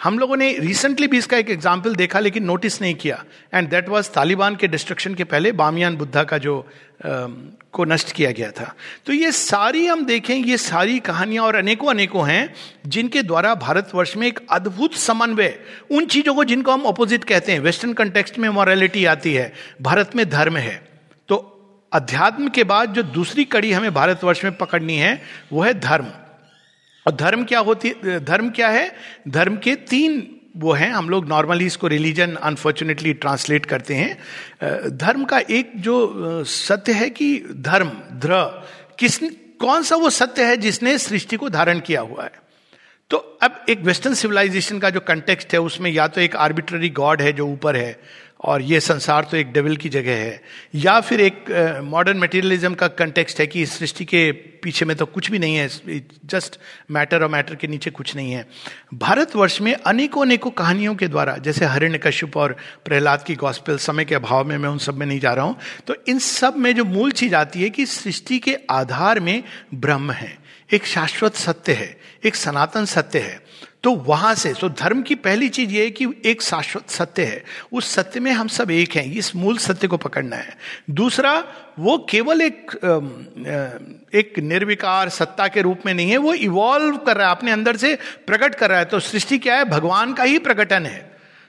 [0.00, 3.22] हम लोगों ने रिसेंटली भी इसका एक एग्ज़ाम्पल देखा लेकिन नोटिस नहीं किया।
[3.54, 7.26] एंड दैट वॉज़ तालिबान के डिस्ट्रक्शन के पहले बामियान बुद्धा का जो आ,
[7.72, 8.72] को नष्ट किया गया था।
[9.06, 12.54] तो ये सारी हम देखें ये सारी कहानियाँ और अनेकों अनेकों हैं
[12.86, 15.54] जिनके द्वारा भारतवर्ष में एक अद्भुत समन्वय
[15.90, 20.16] उन चीज़ों को जिनको हम अपोजिट कहते हैं। वेस्टर्न कंटेक्स्ट में मॉरलिटी आती है भारत
[20.16, 20.80] में धर्म है।
[21.28, 21.36] तो
[21.92, 25.20] अध्यात्म के बाद जो दूसरी कड़ी हमें भारतवर्ष में पकड़नी है
[25.52, 26.06] वो है धर्म।
[27.08, 27.90] और धर्म क्या होती,
[28.20, 28.90] धर्म क्या है?
[29.28, 35.24] धर्म के तीन वो हैं, हम लोग नॉर्मली इसको रिलीजन अनफॉर्चुनेटली ट्रांसलेट करते हैं। धर्म
[35.24, 37.88] का एक जो सत्य है कि धर्म
[38.20, 38.42] ध्र
[38.98, 39.18] किस,
[39.60, 42.32] कौन सा वो सत्य है जिसने सृष्टि को धारण किया हुआ है?
[43.10, 47.22] तो अब एक वेस्टर्न सिविलाइजेशन का जो कंटेक्स्ट है, उसमें या तो एक आर्बिट्ररी गॉड
[47.22, 48.00] है जो ऊपर है
[48.40, 50.40] और ये संसार तो एक डेविल की जगह है।
[50.74, 51.44] या फिर एक
[51.84, 54.30] मॉडर्न मटेरियलिज्म का कंटेक्स्ट है कि इस सृष्टि के
[54.62, 55.68] पीछे में तो कुछ भी नहीं है
[56.26, 56.58] जस्ट
[56.90, 58.46] मैटर और मैटर के नीचे कुछ नहीं है।
[58.94, 64.04] भारतवर्ष में अनेकों अनेकों कहानियों के द्वारा, जैसे हरिण्य कश्यप और प्रहलाद की गॉस्पेल समय
[64.04, 66.74] के अभाव में मैं उन सब में नहीं जा रहा हूँ तो इन सब में
[66.74, 69.42] जो मूल चीज़ आती है कि सृष्टि के आधार में
[69.74, 70.36] ब्रह्म है,
[70.70, 73.40] एक शाश्वत सत्य है, एक सनातन सत्य है।
[73.84, 77.42] तो वहाँ से तो धर्म की पहली चीज़ ये है कि एक शाश्वत सत्य है।
[77.72, 80.56] उस सत्य में हम सब एक हैं, इस मूल सत्य को पकड़ना है।
[80.90, 81.32] दूसरा,
[81.78, 82.70] वो केवल एक
[84.14, 87.76] एक निर्विकार सत्ता के रूप में नहीं है, वो इवॉल्व कर रहा है, अपने अंदर
[87.76, 87.94] से
[88.26, 89.64] प्रकट कर रहा है। तो सृष्टि क्या है?
[89.64, 91.07] भगवान का ही प्रकटन है।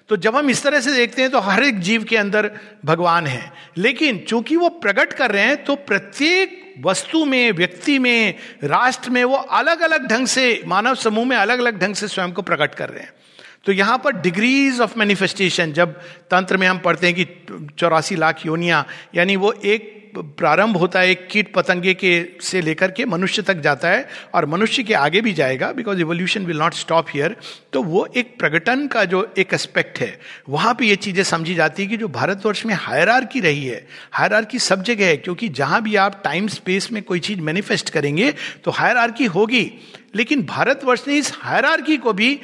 [0.10, 2.52] तो जब हम इस तरह से देखते हैं तो हर एक जीव के अंदर
[2.86, 8.34] भगवान है। लेकिन चूँकि वो प्रकट कर रहे हैं तो प्रत्येक वस्तु में, व्यक्ति में,
[8.64, 12.32] राष्ट्र में वो अलग अलग ढंग से, मानव समूह में अलग अलग ढंग से स्वयं
[12.32, 13.14] को प्रकट कर रहे हैं।
[13.70, 15.92] तो यहाँ पर डिग्रीज ऑफ़ मैनिफेस्टेशन जब
[16.32, 17.26] तंत्र में हम पढ़ते हैं कि
[17.80, 19.98] चौरासी लाख योनिया, यानी वो एक
[20.38, 24.46] प्रारंभ होता है एक कीट पतंगे के से लेकर के मनुष्य तक जाता है और
[24.46, 27.36] मनुष्य के आगे भी जाएगा because evolution will not stop here
[27.74, 31.84] तो वो एक प्रकटन का जो एक एस्पेक्ट है। वहाँ पे ये चीज़ें समझी जाती
[31.84, 35.82] है कि जो भारतवर्ष में हायर की रही है हायर सब जगह है, क्योंकि जहाँ
[35.84, 38.32] भी आप टाइम स्पेस में कोई चीज़ मैनिफेस्ट करेंगे
[38.64, 39.72] तो हायर होगी।
[40.16, 42.40] लेकिन भारतवर्ष ने इस हायर को भी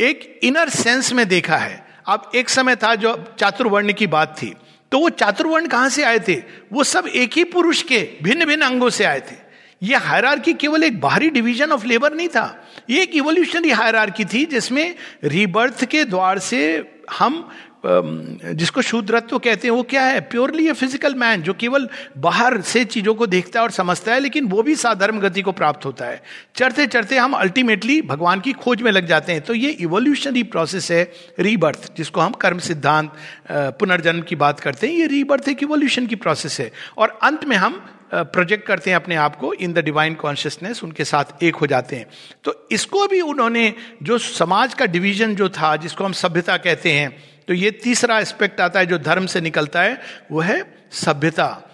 [0.00, 4.54] एक इनर सेंस में देखा है। अब एक समय था जो चातुर्वर्ण की बात थी।
[4.92, 6.42] तो वो चातुर्वर्ण कहाँ से आए थे?
[6.72, 9.36] वो सब एक ही पुरुष के भिन्न भिन्न अंगों से आए थे।
[9.82, 14.44] ये हायर केवल एक बाहरी डिवीज़न ऑफ़ लेबर नहीं था। ये एक इवोल्यूशनरी हायरार्की थी
[14.44, 17.50] जिसमें रीबर्थ के द्वार से हम
[17.84, 20.20] जिसको शूद्रत्व कहते हैं, वो क्या है?
[20.22, 21.88] प्योरली ए फ़िज़िकल मैन जो केवल
[22.18, 25.52] बाहर से चीज़ों को देखता है और समझता है, लेकिन वो भी साधर्म गति को
[25.52, 26.22] प्राप्त होता है।
[26.56, 30.90] चढ़ते चढ़ते हम अल्टीमेटली भगवान की खोज में लग जाते हैं। तो ये इवोल्यूशनरी प्रोसेस
[30.90, 31.02] है
[31.40, 33.12] रीबर्थ जिसको हम कर्म सिद्धांत
[33.52, 37.56] पुनर्जन्म की बात करते हैं। ये रीबर्थ एक इवोल्यूशन की प्रोसेस है। और अंत में
[37.56, 37.80] हम
[38.12, 41.96] प्रोजेक्ट करते हैं अपने आप को इन द डिवाइन कॉन्शियसनेस उनके साथ एक हो जाते
[41.96, 42.06] हैं।
[42.44, 47.37] तो इसको भी उन्होंने, जो समाज का डिवीज़न जो था, जिसको हम सभ्यता कहते हैं
[47.48, 50.00] तो ये तीसरा एस्पेक्ट आता है जो धर्म से निकलता है,
[50.32, 51.64] वो है सभ्यता।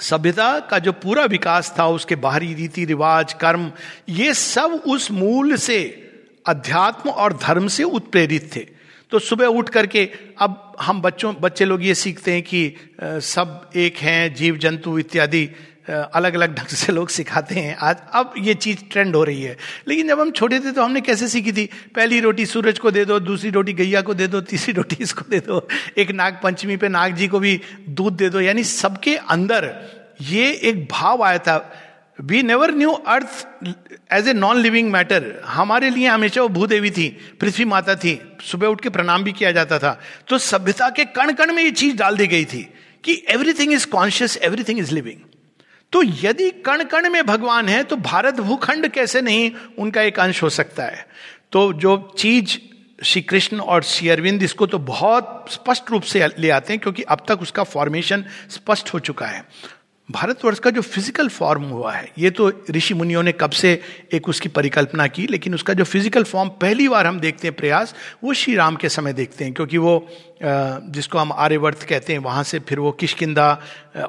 [0.00, 3.72] सभ्यता का जो पूरा विकास था, उसके बाहरी रीति रिवाज, कर्म,
[4.08, 5.78] ये सब उस मूल से,
[6.46, 8.66] अध्यात्म और धर्म से उत्प्रेरित थे।
[9.10, 13.96] तो सुबह उठ करके अब हम बच्चों, बच्चे लोग ये सीखते हैं कि सब एक
[13.96, 15.48] हैं, जीव, जंतु इत्यादि।
[15.90, 19.56] अलग अलग ढंग से लोग सिखाते हैं। आज, अब ये चीज़ ट्रेंड हो रही है।
[19.88, 21.70] लेकिन जब हम छोटे थे तो हमने कैसे सीखी थी?
[21.94, 25.24] पहली रोटी सूरज को दे दो, दूसरी रोटी गैया को दे दो, तीसरी रोटी इसको
[25.30, 25.68] दे दो।
[25.98, 29.74] एक नाग पंचमी पे नाग जी को भी दूध दे दो। यानी सबके अंदर
[30.20, 31.82] ये एक भाव आया था।
[32.20, 33.46] We never knew earth
[34.12, 37.08] as a non living matter हमारे लिए हमेशा वो भूदेवी थी,
[37.40, 41.32] पृथ्वी माता थी। सुबह उठ के प्रणाम भी किया जाता था। तो सभ्यता के कण
[41.32, 42.62] कण में ये चीज़ डाल दी गई थी
[43.04, 45.18] कि everything is conscious everything is living
[45.92, 50.42] तो यदि कण कण में भगवान है तो भारत भूखंड कैसे नहीं उनका एक अंश
[50.42, 51.06] हो सकता है?
[51.52, 52.58] तो जो चीज़
[53.02, 57.02] श्री कृष्ण और श्री अरविंद इसको तो बहुत स्पष्ट रूप से ले आते हैं, क्योंकि
[57.02, 59.44] अब तक उसका फॉर्मेशन स्पष्ट हो चुका है।
[60.08, 63.72] भारतवर्ष का जो फ़िज़िकल फॉर्म हुआ है, ये तो ऋषि मुनियों ने कब से
[64.14, 67.94] एक उसकी परिकल्पना की, लेकिन उसका जो फ़िज़िकल फॉर्म पहली बार हम देखते हैं प्रयास,
[68.24, 69.98] वो श्री राम के समय देखते हैं, क्योंकि वो
[70.40, 73.62] जिसको हम आर्यवर्त कहते हैं, वहाँ से फिर वो किशकिंदा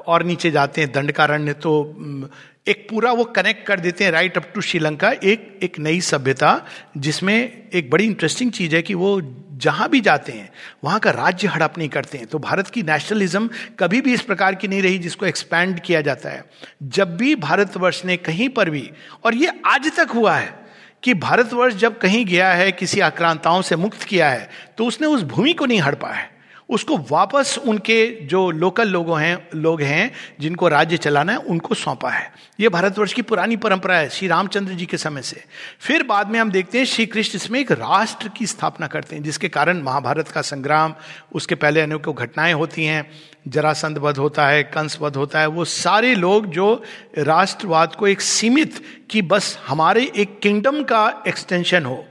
[0.06, 2.30] और नीचे जाते हैं, दंडकारण्य तो
[2.68, 6.60] एक पूरा वो कनेक्ट कर देते हैं राइट अप टू श्रीलंका, एक एक नई सभ्यता,
[6.96, 9.20] जिसमें एक बड़ी इंटरेस्टिंग चीज़ है कि वो
[9.58, 10.50] जहाँ भी जाते हैं,
[10.84, 14.54] वहाँ का राज्य हड़प नहीं करते हैं। तो भारत की नेशनलिज्म कभी भी इस प्रकार
[14.54, 16.44] की नहीं रही जिसको एक्सपैंड किया जाता है।
[16.82, 18.90] जब भी भारतवर्ष ने कहीं पर भी,
[19.24, 20.67] और ये आज तक हुआ है
[21.02, 25.22] कि भारतवर्ष जब कहीं गया है, किसी आक्रांताओं से मुक्त किया है तो उसने उस
[25.24, 26.37] भूमि को नहीं हड़पा है।
[26.68, 32.10] उसको वापस उनके जो लोकल लोगों हैं, लोग हैं, जिनको राज्य चलाना है, उनको सौंपा
[32.10, 35.44] है। ये भारतवर्ष की पुरानी परंपरा है, श्री रामचंद्र जी के समय से।
[35.80, 39.22] फिर बाद में हम देखते हैं, श्री कृष्ण इसमें एक राष्ट्र की स्थापना करते हैं,
[39.22, 40.94] जिसके कारण महाभारत का संग्राम,
[41.32, 43.10] उसके पहले अनेकों घटनाएँ होती हैं
[43.48, 46.82] जरासंध वध होता है कंस वध होता है, वो सारे लोग जो
[47.18, 52.04] राष्ट्रवाद को एक सीमित कि बस हमारे एक किंगडम का एक्सटेंशन हो,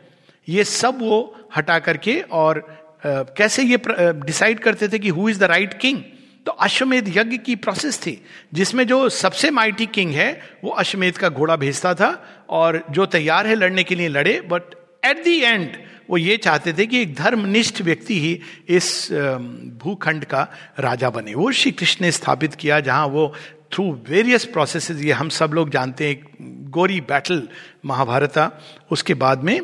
[0.48, 2.77] ये सब वो हटा करके और
[3.38, 6.00] कैसे ये डिसाइड करते थे कि who is the right king
[6.46, 8.22] तो अश्वमेध यज्ञ की प्रोसेस थी,
[8.54, 10.30] जिसमें जो सबसे माइटी किंग है,
[10.64, 12.10] वो अश्वमेध का घोड़ा भेजता था
[12.50, 15.70] और जो तैयार है लड़ने के लिए लड़े बट एट दी एंड
[16.10, 18.40] वो ये चाहते थे कि एक धर्मनिष्ठ व्यक्ति ही
[18.70, 19.10] इस
[19.84, 20.48] भूखंड का
[20.80, 23.34] राजा बने। वो श्री कृष्ण ने स्थापित किया, जहाँ वो
[23.74, 27.48] थ्रू वेरियस प्रोसेस ये हम सब लोग जानते हैं गोरी बैटल
[27.86, 28.52] महाभारता
[28.92, 29.60] उसके बाद में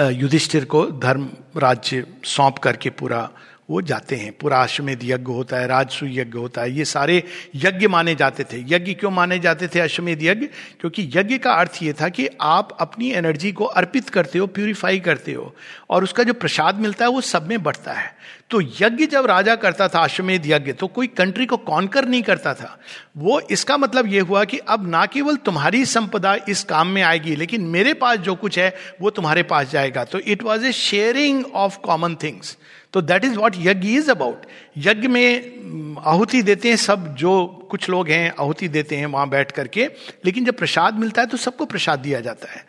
[0.00, 3.28] युधिष्ठिर को धर्म राज्य सौंप करके पूरा
[3.70, 7.22] वो जाते हैं। पूरा अश्वमेध यज्ञ होता है, राजसु यज्ञ होता है। ये सारे
[7.54, 10.46] यज्ञ माने जाते थे। यज्ञ क्यों माने जाते थे अश्वमेध यज्ञ?
[10.80, 15.00] क्योंकि यज्ञ का अर्थ ये था कि आप अपनी एनर्जी को अर्पित करते हो, प्यूरिफाई
[15.00, 15.54] करते हो
[15.90, 18.16] और उसका जो प्रसाद मिलता है वो सब में बढ़ता है।
[18.50, 22.54] तो यज्ञ जब राजा करता था, अश्वमेध यज्ञ तो कोई कंट्री को कॉन्कर नहीं करता
[22.54, 22.80] था।
[23.16, 27.36] वो इसका मतलब ये हुआ कि अब ना केवल तुम्हारी संपदा इस काम में आएगी,
[27.36, 31.44] लेकिन मेरे पास जो कुछ है, वो तुम्हारे पास जाएगा। तो it was a sharing
[31.54, 32.58] of common things
[32.94, 34.46] तो दैट इज़ वॉट यज्ञ इज़ अबाउट
[34.78, 37.32] यज्ञ में आहुति देते हैं सब जो
[37.70, 39.86] कुछ लोग हैं आहुति देते हैं वहाँ बैठ करके
[40.24, 42.64] लेकिन जब प्रसाद मिलता है तो सबको प्रसाद दिया जाता है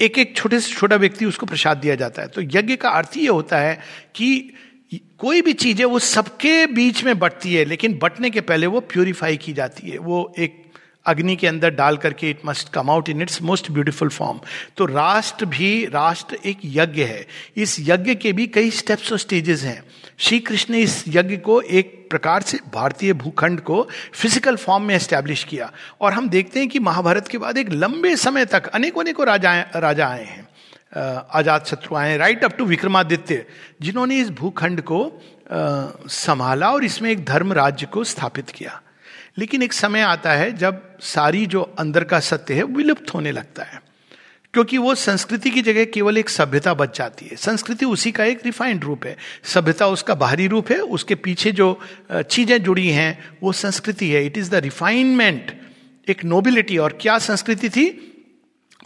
[0.00, 3.16] एक एक छोटे से छोटा व्यक्ति उसको प्रसाद दिया जाता है तो यज्ञ का अर्थ
[3.16, 3.78] ये होता है
[4.14, 4.30] कि
[5.18, 8.80] कोई भी चीज़ है वो सबके बीच में बटती है लेकिन बटने के पहले वो
[8.88, 10.62] प्योरीफाई की जाती है वो एक
[11.06, 14.40] अग्नि के अंदर डाल करके it must come out in its most beautiful form
[14.76, 19.62] तो राष्ट्र भी, राष्ट्र एक यज्ञ है। इस यज्ञ के भी कई स्टेप्स और स्टेजेस
[19.62, 19.82] हैं।
[20.18, 23.82] श्री कृष्ण ने इस यज्ञ को एक प्रकार से भारतीय भूखंड को
[24.12, 28.14] फ़िज़िकल फॉर्म में एस्टेब्लिश किया। और हम देखते हैं कि महाभारत के बाद एक लंबे
[28.18, 30.48] समय तक अनेकों अनेकों राजा राजा आए हैं।
[31.30, 33.44] आज़ाद शत्रु आए राइट अप टू विक्रमादित्य,
[33.82, 35.00] जिन्होंने इस भूखंड को
[35.52, 38.80] संभाला और इसमें एक धर्म राज्य को स्थापित किया।
[39.38, 43.62] लेकिन एक समय आता है जब सारी जो अंदर का सत्य है विलुप्त होने लगता
[43.62, 43.82] है।
[44.54, 48.40] क्योंकि वो संस्कृति की जगह केवल एक सभ्यता बच जाती है। संस्कृति उसी का एक
[48.44, 51.80] रिफाइंड रूप है। सभ्यता उसका बाहरी रूप है, उसके पीछे जो
[52.12, 55.52] चीज़ें जुड़ी हैं, वो संस्कृति है। इट इज़ द रिफाइनमेंट
[56.08, 58.06] एक नोबिलिटी और क्या संस्कृति थी?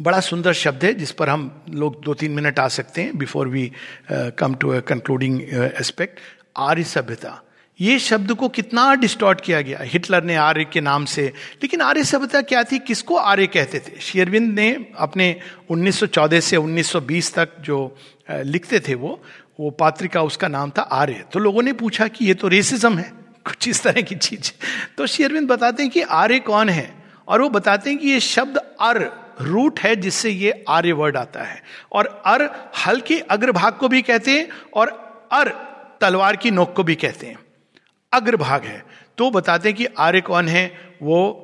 [0.02, 3.48] बड़ा सुंदर शब्द है, जिस पर हम लोग दो तीन मिनट आ सकते हैं before
[3.48, 3.72] we
[4.12, 5.40] come to concluding
[5.80, 6.20] aspect
[6.56, 7.43] आर्य सभ्यता।
[7.80, 9.78] ये शब्द को कितना डिस्टॉर्ट किया गया?
[9.82, 11.22] हिटलर ने आर्य के नाम से।
[11.62, 12.78] लेकिन आर्य सभ्यता क्या थी?
[12.78, 14.00] किसको आर्य कहते थे?
[14.00, 17.96] शेरविंद ने अपने 1914 से 1920 तक जो
[18.30, 19.22] लिखते थे वो
[19.60, 23.12] वो पात्रिका उसका नाम था आर्य। तो लोगों ने पूछा कि ये तो रेसिज्म है,
[23.44, 24.52] कुछ इस तरह की चीज़।
[24.98, 26.94] तो शेरविंद बताते हैं कि आर्य कौन है?
[27.28, 29.10] और वो बताते हैं कि ये शब्द अर,
[29.40, 34.02] रूट है, जिससे ये आर्य वर्ड आता है। और अर हल के अग्रभाग को भी
[34.02, 34.88] कहते हैं और
[35.32, 35.48] अर,
[36.00, 37.43] तलवार की नोक को भी कहते हैं।
[38.14, 38.82] अग्रभाग है।
[39.18, 40.70] तो बताते हैं कि आर्य कौन है?
[41.02, 41.40] वो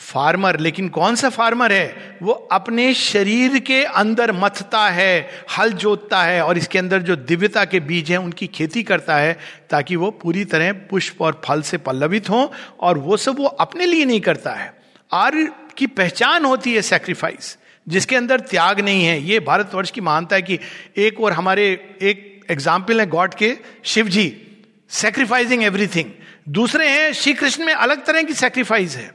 [0.00, 2.18] फार्मर। लेकिन कौन सा फार्मर है?
[2.22, 7.64] वो अपने शरीर के अंदर मथता है, हल जोतता है और इसके अंदर जो दिव्यता
[7.64, 9.38] के बीज हैं, उनकी खेती करता है
[9.70, 13.86] ताकि वो पूरी तरह पुष्प और फल से पल्लवित हो और वो सब वो अपने
[13.86, 14.72] लिए नहीं करता है।
[15.12, 17.56] आर्य की पहचान होती है सेक्रीफाइस
[17.86, 20.58] जिसके अंदर त्याग नहीं है। ये भारतवर्ष की महानता है कि
[20.98, 21.64] एक और हमारे
[22.02, 24.28] एक एग्ज़ाम्पल है गॉड के शिव जी।
[24.92, 26.10] सेक्रीफाइसिंग एवरीथिंग
[26.48, 29.10] दूसरे हैं श्री कृष्ण में अलग तरह की सेक्रीफाइस है।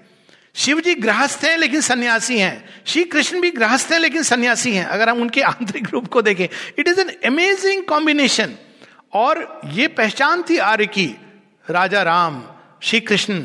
[0.56, 4.86] शिव जी गृहस्थ हैं, लेकिन सन्यासी हैं। श्री कृष्ण भी गृहस्थ हैं, लेकिन सन्यासी हैं।
[4.86, 6.48] अगर हम उनके आंतरिक रूप को देखें
[6.80, 8.56] it is an amazing combination
[9.14, 11.08] और ये पहचान थी आर्य की।
[11.70, 12.44] राजा राम
[12.84, 13.44] श्री कृष्ण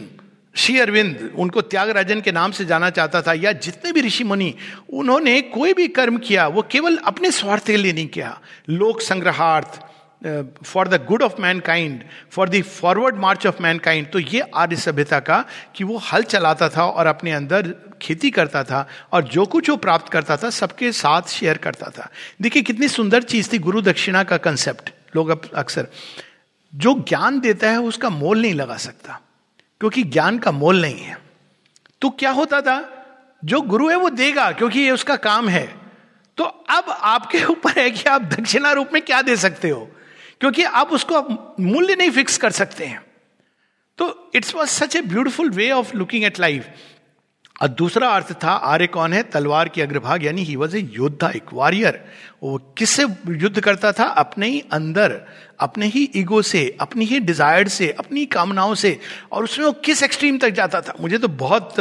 [0.56, 4.54] श्री अरविंद, उनको त्यागराजन के नाम से जाना चाहता था, या जितने भी ऋषि मुनि,
[4.92, 8.40] उन्होंने कोई भी कर्म किया, वो केवल अपने स्वार्थ के लिए नहीं किया।
[8.70, 9.80] लोक संग्रहार्थ
[10.64, 15.20] for the good of mankind for the forward march of mankind तो ये आर्य सभ्यता
[15.20, 15.44] का
[15.76, 19.76] कि वो हल चलाता था और अपने अंदर खेती करता था और जो कुछ वो
[19.76, 22.08] प्राप्त करता था, सबके साथ शेयर करता था।
[22.42, 25.86] देखिए, कितनी सुंदर चीज़ थी गुरु दक्षिणा का कंसेप्ट लोग अब अक्सर।
[26.74, 29.20] जो ज्ञान देता है, उसका मोल नहीं लगा सकता,
[29.80, 31.18] क्योंकि ज्ञान का मोल नहीं है।
[32.00, 32.80] तो क्या होता था?
[33.44, 35.66] जो गुरु है, वो देगा, क्योंकि ये उसका काम है।
[36.36, 39.90] तो अब आपके ऊपर है कि आप दक्षिणा रूप में क्या दे सकते हो?
[40.42, 41.20] क्योंकि आप उसको
[41.62, 43.02] मूल्य नहीं फिक्स कर सकते हैं।
[43.98, 46.66] तो it's was such a beautiful way of looking at life
[47.62, 49.22] और दूसरा अर्थ था, आर्य कौन है?
[49.22, 52.00] तलवार की अग्रभाग, यानी ही वॉज़ ए योद्धा, एक वॉरियर
[52.42, 54.04] वो किससे युद्ध करता था?
[54.04, 55.20] अपने ही अंदर,
[55.60, 58.98] अपने ही ईगो से, अपनी ही डिज़ायर से, अपनी कामनाओं से।
[59.32, 60.94] और उसमें वो किस एक्सट्रीम तक जाता था?
[61.00, 61.74] मुझे तो बहुत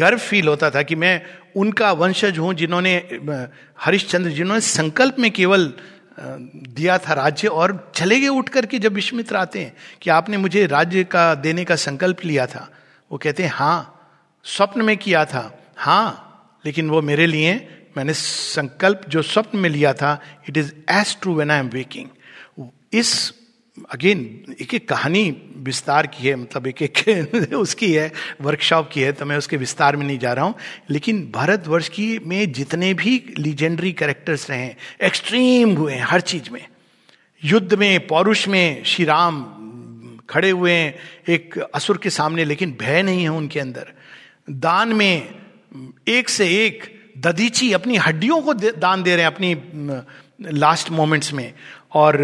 [0.00, 1.20] गर्व फील होता था कि मैं
[1.56, 2.96] उनका वंशज हूँ जिन्होंने
[3.80, 5.72] हरिश्चंद्र, जिन्होंने संकल्प में केवल
[6.18, 10.66] दिया था राज्य और चले गए उठ करके जब विश्वमित्र आते हैं कि आपने मुझे
[10.66, 12.68] राज्य का देने का संकल्प लिया था।
[13.12, 13.92] वो कहते हैं हाँ
[14.44, 16.22] स्वप्न में किया था। हाँ
[16.66, 21.34] लेकिन वो मेरे लिए, मैंने संकल्प जो स्वप्न में लिया था it is as true
[21.34, 22.08] when I am waking
[22.92, 23.32] is
[23.90, 29.12] again एक एक कहानी विस्तार की है मतलब एक एक उसकी है वर्कशॉप की है
[29.12, 30.54] तो मैं उसके विस्तार में नहीं जा रहा हूँ।
[30.90, 36.50] लेकिन भारतवर्ष की में जितने भी लीजेंडरी कैरेक्टर्स रहे हैं एक्सट्रीम हुए हैं हर चीज़
[36.50, 36.66] में।
[37.44, 39.46] युद्ध में, पौरुष में श्री राम
[40.30, 40.94] खड़े हुए हैं,
[41.28, 43.92] एक असुर के सामने, लेकिन भय नहीं है उनके अंदर।
[44.50, 45.34] दान में,
[46.08, 49.56] एक से एक ददीची अपनी हड्डियों को दान दे रहे हैं अपनी
[50.52, 51.52] लास्ट मोमेंट्स में।
[51.96, 52.18] और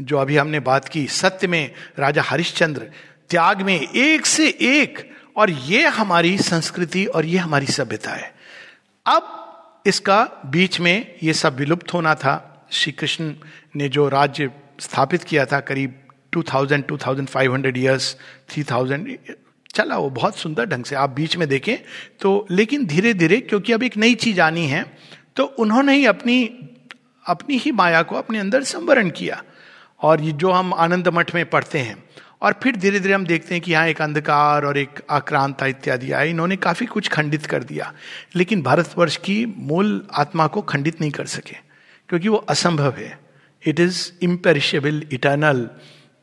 [0.00, 2.90] जो अभी हमने बात की, सत्य में राजा हरिश्चंद्र,
[3.30, 4.98] त्याग में एक से एक,
[5.36, 8.34] और ये हमारी संस्कृति और ये हमारी सभ्यता है।
[9.06, 12.34] अब इसका बीच में ये सब विलुप्त होना था।
[12.72, 13.32] श्री कृष्ण
[13.76, 15.94] ने जो राज्य स्थापित किया था, करीब
[16.32, 18.16] 2000 2500 इयर्स
[18.48, 19.34] 3000
[19.74, 21.76] चला वो बहुत सुंदर ढंग से। आप बीच में देखें
[22.20, 24.84] तो लेकिन धीरे धीरे क्योंकि अब एक नई चीज़ आनी है
[25.36, 26.38] तो उन्होंने ही अपनी
[27.26, 29.42] अपनी ही माया को अपने अंदर संवरण किया।
[30.00, 31.96] और ये जो हम आनंद मठ में पढ़ते हैं,
[32.42, 36.12] और फिर धीरे धीरे हम देखते हैं कि यहाँ एक अंधकार और एक आक्रांता इत्यादि
[36.12, 37.92] आए। इन्होंने काफ़ी कुछ खंडित कर दिया,
[38.36, 41.56] लेकिन भारतवर्ष की मूल आत्मा को खंडित नहीं कर सके,
[42.08, 43.18] क्योंकि वो असंभव है।
[43.62, 45.68] इट इज़ इम्पेरिशेबल इटर्नल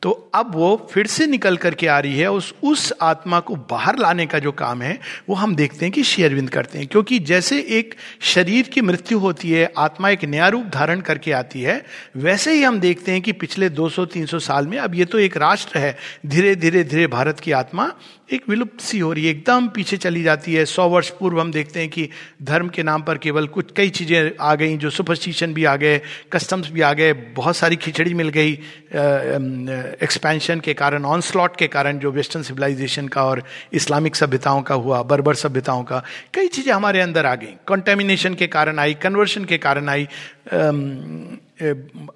[0.04, 3.98] तो अब वो फिर से निकल करके आ रही है, उस उस आत्मा को बाहर
[3.98, 7.60] लाने का जो काम है, वो हम देखते हैं कि शेयरविंद करते हैं। क्योंकि जैसे
[7.78, 11.84] एक शरीर की मृत्यु होती है, आत्मा एक नया रूप धारण करके आती है,
[12.16, 15.78] वैसे ही हम देखते हैं कि पिछले 200-300 साल में अब ये तो एक राष्ट्र
[15.78, 17.92] है। धीरे धीरे धीरे भारत की आत्मा
[18.32, 21.50] एक विलुप्त सी हो रही है, एकदम पीछे चली जाती है। सौ वर्ष पूर्व हम
[21.52, 22.08] देखते हैं कि
[22.42, 26.00] धर्म के नाम पर केवल कुछ कई चीज़ें आ गई, जो सुपरस्टिशन भी आ गए
[26.32, 28.58] कस्टम्स भी आ गए, बहुत सारी खिचड़ी मिल गई
[30.02, 35.02] एक्सपेंशन के कारण ऑनस्लॉट के कारण जो वेस्टर्न सिविलाइजेशन का और इस्लामिक सभ्यताओं का हुआ
[35.02, 36.02] बर्बर सभ्यताओं का,
[36.34, 40.08] कई चीज़ें हमारे अंदर आ गई। कंटेमिनेशन के कारण आई कन्वर्शन के कारण आई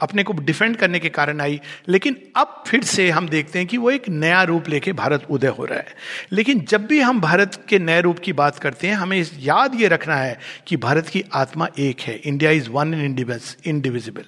[0.00, 3.76] अपने को डिफेंड करने के कारण आई। लेकिन अब फिर से हम देखते हैं कि
[3.76, 5.86] वो एक नया रूप लेके भारत उदय हो रहा है।
[6.32, 9.88] लेकिन जब भी हम भारत के नए रूप की बात करते हैं, हमें याद ये
[9.88, 14.24] रखना है कि भारत की आत्मा एक है। India is one in indivisible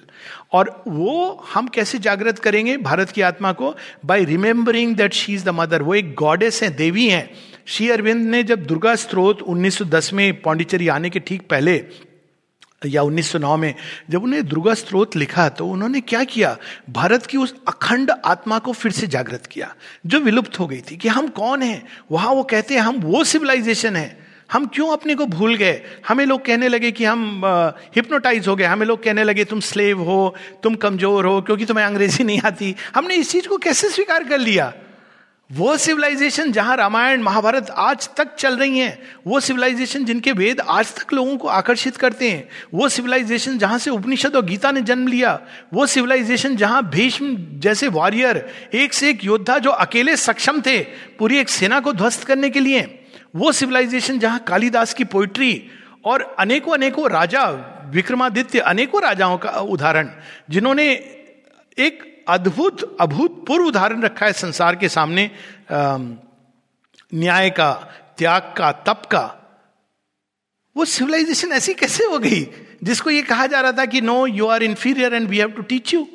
[0.51, 3.75] और वो हम कैसे जागृत करेंगे भारत की आत्मा को?
[4.05, 7.31] By remembering that she is the mother वो एक गॉडेस है, देवी है।
[7.65, 11.85] श्री अरविंद ने जब दुर्गा स्त्रोत 1910 में पौंडीचेरी आने के ठीक पहले
[12.81, 13.73] या 1909 में
[14.09, 16.57] जब उन्हें दुर्गा स्त्रोत लिखा तो उन्होंने क्या किया?
[16.89, 19.73] भारत की उस अखंड आत्मा को फिर से जागृत किया,
[20.05, 21.83] जो विलुप्त हो गई थी कि हम कौन हैं?
[22.11, 24.19] वहाँ वो कहते हैं, हम वो सिविलाइजेशन है।
[24.51, 25.81] हम क्यों अपने को भूल गए?
[26.07, 27.41] हमें लोग कहने लगे कि हम
[27.95, 31.85] हिप्नोटाइज हो गए। हमें लोग कहने लगे, तुम स्लेव हो, तुम कमज़ोर हो, क्योंकि तुम्हें
[31.85, 34.73] अंग्रेज़ी नहीं आती। हमने इस चीज़ को कैसे स्वीकार कर लिया?
[35.51, 40.93] वो सिविलाइजेशन जहाँ रामायण, महाभारत आज तक चल रही हैं, वो सिविलाइजेशन जिनके वेद आज
[40.95, 45.07] तक लोगों को आकर्षित करते हैं, वो सिविलाइजेशन जहाँ से उपनिषद और गीता ने जन्म
[45.07, 45.39] लिया,
[45.73, 48.37] वो सिविलाइजेशन जहाँ भीष्म जैसे वॉरियर
[48.73, 50.79] एक से एक योद्धा जो अकेले सक्षम थे,
[51.19, 52.81] पूरी एक सेना को ध्वस्त करने के लिए,
[53.35, 55.67] वो सिविलाइजेशन जहाँ कालिदास की पोइट्री
[56.05, 57.45] और अनेकों अनेकों राजा,
[57.91, 60.09] विक्रमादित्य, अनेकों राजाओं का उदाहरण,
[60.49, 60.87] जिन्होंने
[61.77, 65.31] एक अद्भुत, अभूतपूर्व उदाहरण रखा है संसार के सामने
[67.13, 67.71] न्याय का,
[68.17, 69.37] त्याग का, तप का।
[70.77, 72.47] वो सिविलाइजेशन ऐसी कैसे हो गई?
[72.83, 75.61] जिसको ये कहा जा रहा था कि no you are inferior and we have to
[75.61, 76.07] teach you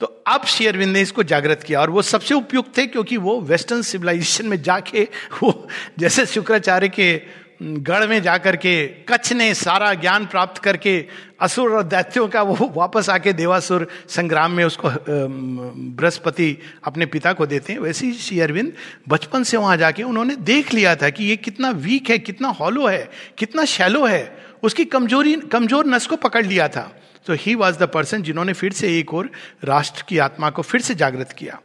[0.00, 3.82] तो अब शेयरविंद ने इसको जागृत किया और वो सबसे उपयुक्त थे क्योंकि वो वेस्टर्न
[3.82, 5.08] सिविलाइजेशन में जाके
[5.42, 7.22] वो जैसे शुक्राचार्य के
[7.62, 11.04] गढ़ में जाकर के, कच्छ ने सारा ज्ञान प्राप्त करके,
[11.40, 17.46] असुर और दैत्यों का वो वापस आके देवासुर संग्राम में उसको बृहस्पति अपने पिता को
[17.46, 18.72] देते हैं। वैसे ही श्री अरविंद
[19.08, 22.86] बचपन से वहाँ जाके उन्होंने देख लिया था कि ये कितना वीक है, कितना हॉलो
[22.86, 24.24] है, कितना शैलो है।
[24.62, 26.90] उसकी कमज़ोरी कमज़ोर नस को पकड़ लिया था।
[27.26, 29.30] तो ही वॉज़ द पर्सन जिन्होंने फिर से एक और
[29.64, 31.60] राष्ट्र की आत्मा को फिर से जागृत किया।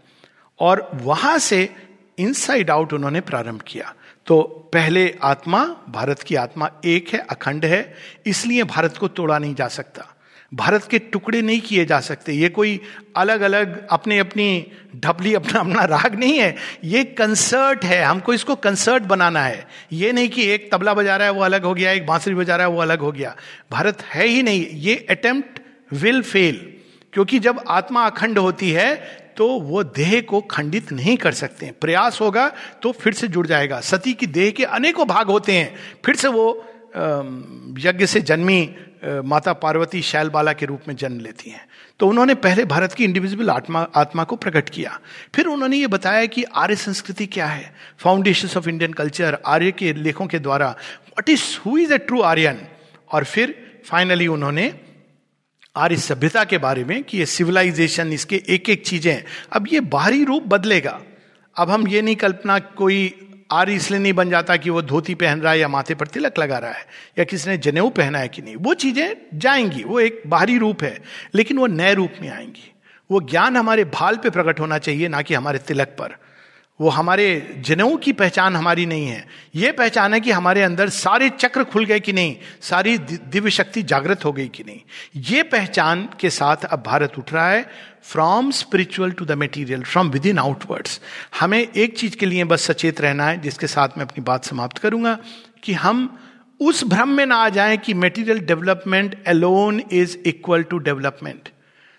[0.59, 1.69] और वहाँ से
[2.17, 3.93] इनसाइड आउट उन्होंने प्रारंभ किया।
[4.27, 9.55] तो पहले आत्मा, भारत की आत्मा एक है, अखंड है, इसलिए भारत को तोड़ा नहीं
[9.55, 10.13] जा सकता।
[10.53, 12.81] भारत के टुकड़े नहीं किए जा सकते। ये कोई
[13.15, 18.55] अलग अलग अपने अपनी ढपली अपना अपना राग नहीं है। ये कंसर्ट है। हमको इसको
[18.55, 21.91] कंसर्ट बनाना है। ये नहीं कि एक तबला बजा रहा है, वो अलग हो गया,
[21.91, 23.35] एक बांसुरी बजा रहा है, वो अलग हो गया।
[23.71, 25.59] भारत है ही नहीं। ये अटेम्प्ट
[25.93, 26.73] विल फेल
[27.13, 28.95] क्योंकि जब आत्मा अखंड होती है
[29.37, 32.47] तो वो देह को खंडित नहीं कर सकते प्रयास होगा
[32.81, 36.27] तो फिर से जुड़ जाएगा। सती की देह के अनेकों भाग होते हैं। फिर से
[36.27, 36.45] वो
[37.79, 38.69] यज्ञ से जन्मी
[39.25, 41.65] माता पार्वती शैलबाला के रूप में जन्म लेती हैं।
[41.99, 44.99] तो उन्होंने पहले भारत की इंडिविजुअल आत्मा आत्मा को प्रकट किया।
[45.35, 47.73] फिर उन्होंने ये बताया कि आर्य संस्कृति क्या है?
[47.99, 50.75] फाउंडेशन ऑफ़ इंडियन कल्चर आर्य के लेखों के द्वारा
[51.19, 52.59] what is who is a true Aryan
[53.11, 54.67] और फिर फाइनली उन्होंने
[55.77, 60.23] आर्य सभ्यता के बारे में कि ये सिविलाइजेशन इसके एक एक चीज़ें, अब ये बाहरी
[60.23, 60.99] रूप बदलेगा।
[61.55, 63.13] अब हम ये नहीं कल्पना कोई
[63.51, 66.39] आर्य इसलिए नहीं बन जाता कि वो धोती पहन रहा है या माथे पर तिलक
[66.39, 66.85] लगा रहा है,
[67.19, 70.83] या किसी ने जनेऊ पहना है कि नहीं। वो चीज़ें जाएँगी, वो एक बाहरी रूप
[70.83, 70.97] है,
[71.35, 72.71] लेकिन वो नए रूप में आएँगी।
[73.09, 76.15] वो ज्ञान हमारे भाल पे प्रकट होना चाहिए, ना कि हमारे तिलक पर।
[76.79, 77.27] वो हमारे
[77.65, 79.25] जनेऊ की पहचान हमारी नहीं है।
[79.55, 83.83] ये पहचान है कि हमारे अंदर सारे चक्र खुल गए कि नहीं, सारी दिव्य शक्ति
[83.83, 84.79] जागृत हो गई कि नहीं।
[85.23, 87.65] ये पहचान के साथ अब भारत उठ रहा है
[88.03, 90.99] from spiritual to the material from within outwards
[91.39, 94.77] हमें एक चीज़ के लिए बस सचेत रहना है, जिसके साथ मैं अपनी बात समाप्त
[94.77, 95.17] करूँगा,
[95.63, 96.17] कि हम
[96.59, 101.49] उस भ्रम में ना आ जाए कि material development alone is equal to development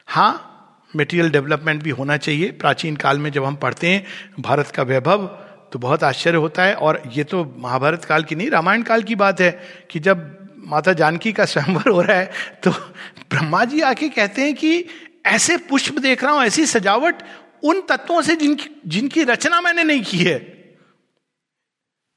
[0.08, 0.47] हाँ
[0.96, 4.04] मेटीरियल डेवलपमेंट भी होना चाहिए। प्राचीन काल में जब हम पढ़ते हैं
[4.40, 5.26] भारत का वैभव
[5.72, 9.14] तो बहुत आश्चर्य होता है। और ये तो महाभारत काल की नहीं, रामायण काल की
[9.14, 9.50] बात है
[9.90, 10.36] कि जब
[10.66, 12.30] माता जानकी का स्वयंवर हो रहा है
[12.64, 14.84] तो ब्रह्मा जी आके कहते हैं कि
[15.26, 17.22] ऐसे पुष्प देख रहा हूँ, ऐसी सजावट
[17.64, 20.38] उन तत्वों से जिनकी जिनकी रचना मैंने नहीं की है।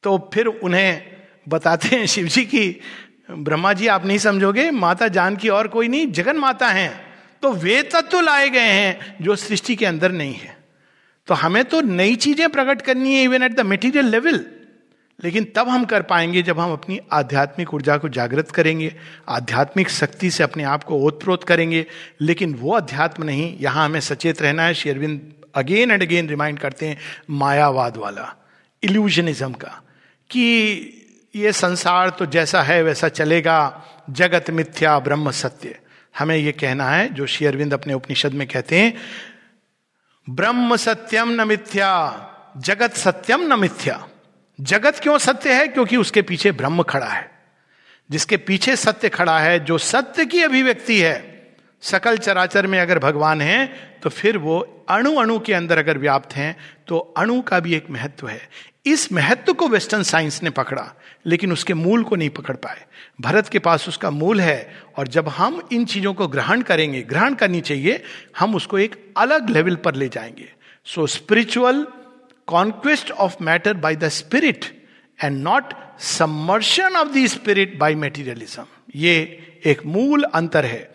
[0.03, 1.01] तो फिर उन्हें
[1.49, 2.81] बताते हैं शिव जी की,
[3.31, 4.69] ब्रह्मा जी, आप नहीं समझोगे?
[4.71, 7.10] माता जानकी और कोई नहीं, जगन माता हैं।
[7.43, 10.57] तो वे तत्व लाए गए हैं जो सृष्टि के अंदर नहीं है।
[11.27, 14.45] तो हमें तो नई चीज़ें प्रकट करनी है even at the material level
[15.19, 18.93] लेकिन तब हम कर पाएँगे जब हम अपनी आध्यात्मिक ऊर्जा को जागृत करेंगे,
[19.29, 21.85] आध्यात्मिक शक्ति से अपने आप को ओतप्रोत करेंगे।
[22.21, 26.87] लेकिन वो अध्यात्म नहीं, यहाँ हमें सचेत रहना है। शेरविंद अगेन एंड अगेन रिमाइंड करते
[26.87, 26.97] हैं,
[27.29, 28.35] मायावाद वाला
[28.83, 29.81] इल्यूजनिज्म का,
[30.29, 35.77] कि ये संसार तो जैसा है वैसा चलेगा, जगत मिथ्या ब्रह्म सत्य।
[36.19, 38.93] हमें यह कहना है, जो श्री अरविंद अपने उपनिषद में कहते हैं,
[40.29, 44.07] ब्रह्म सत्यम न मिथ्या, जगत सत्यम न मिथ्या।
[44.61, 45.67] जगत क्यों सत्य है?
[45.67, 47.31] क्योंकि उसके पीछे ब्रह्म खड़ा है।
[48.11, 51.31] जिसके पीछे सत्य खड़ा है, जो सत्य की अभिव्यक्ति है,
[51.81, 53.65] सकल चराचर में अगर भगवान है
[54.03, 56.57] तो फिर वो अणु अणु के अंदर अगर व्याप्त हैं
[56.87, 58.49] तो अणु का भी एक महत्व है।
[58.85, 60.93] इस महत्व को वेस्टर्न साइंस ने पकड़ा,
[61.25, 62.85] लेकिन उसके मूल को नहीं पकड़ पाए।
[63.21, 67.33] भरत के पास उसका मूल है, और जब हम इन चीज़ों को ग्रहण करेंगे, ग्रहण
[67.33, 68.03] करनी चाहिए,
[68.39, 70.53] हम उसको एक अलग लेवल पर ले जाएँगे।
[70.85, 71.87] So spiritual
[72.47, 74.87] conquest of matter by the spirit
[75.23, 78.65] and not submersion of the spirit by materialism
[78.95, 79.15] ये
[79.65, 80.91] एक मूल अंतर है।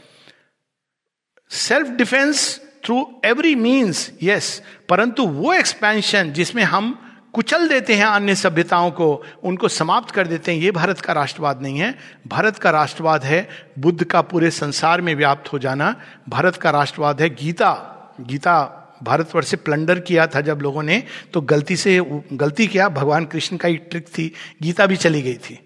[1.51, 7.03] Self defence through every means yes परंतु वो एक्सपेंशन जिसमें हम
[7.37, 11.62] कुचल देते हैं अन्य सभ्यताओं को, उनको समाप्त कर देते हैं। ये भारत का राष्ट्रवाद
[11.62, 15.95] नहीं है। भारत का राष्ट्रवाद है बुद्ध का पूरे संसार में व्याप्त हो जाना।
[16.28, 17.72] भारत का राष्ट्रवाद है गीता।
[18.20, 22.01] गीता भारतवर्ष से प्लंडर किया था जब लोगों ने तो गलती से,
[22.32, 24.32] गलती किया। भगवान कृष्ण का ही ट्रिक थी।
[24.62, 25.66] गीता भी चली गई थी।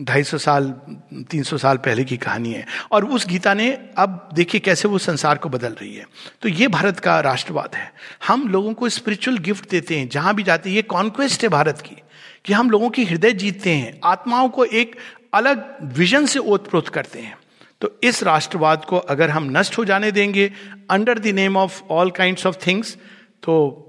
[0.00, 0.74] ढाई सौ साल,
[1.30, 4.98] तीन सौ साल पहले की कहानी है। और उस गीता ने, अब देखिए कैसे वो
[4.98, 6.06] संसार को बदल रही है।
[6.42, 7.92] तो ये भारत का राष्ट्रवाद है।
[8.28, 11.80] हम लोगों को स्पिरिचुअल गिफ्ट देते हैं, जहाँ भी जाते हैं, ये कॉन्क्वेस्ट है भारत
[11.80, 11.96] की,
[12.44, 14.96] कि हम लोगों की हृदय जीतते हैं, आत्माओं को एक
[15.34, 17.38] अलग विजन से ओतप्रोत करते हैं।
[17.80, 20.52] तो इस राष्ट्रवाद को अगर हम नष्ट हो जाने देंगे
[20.90, 22.94] under the name of all kind of things
[23.42, 23.80] तो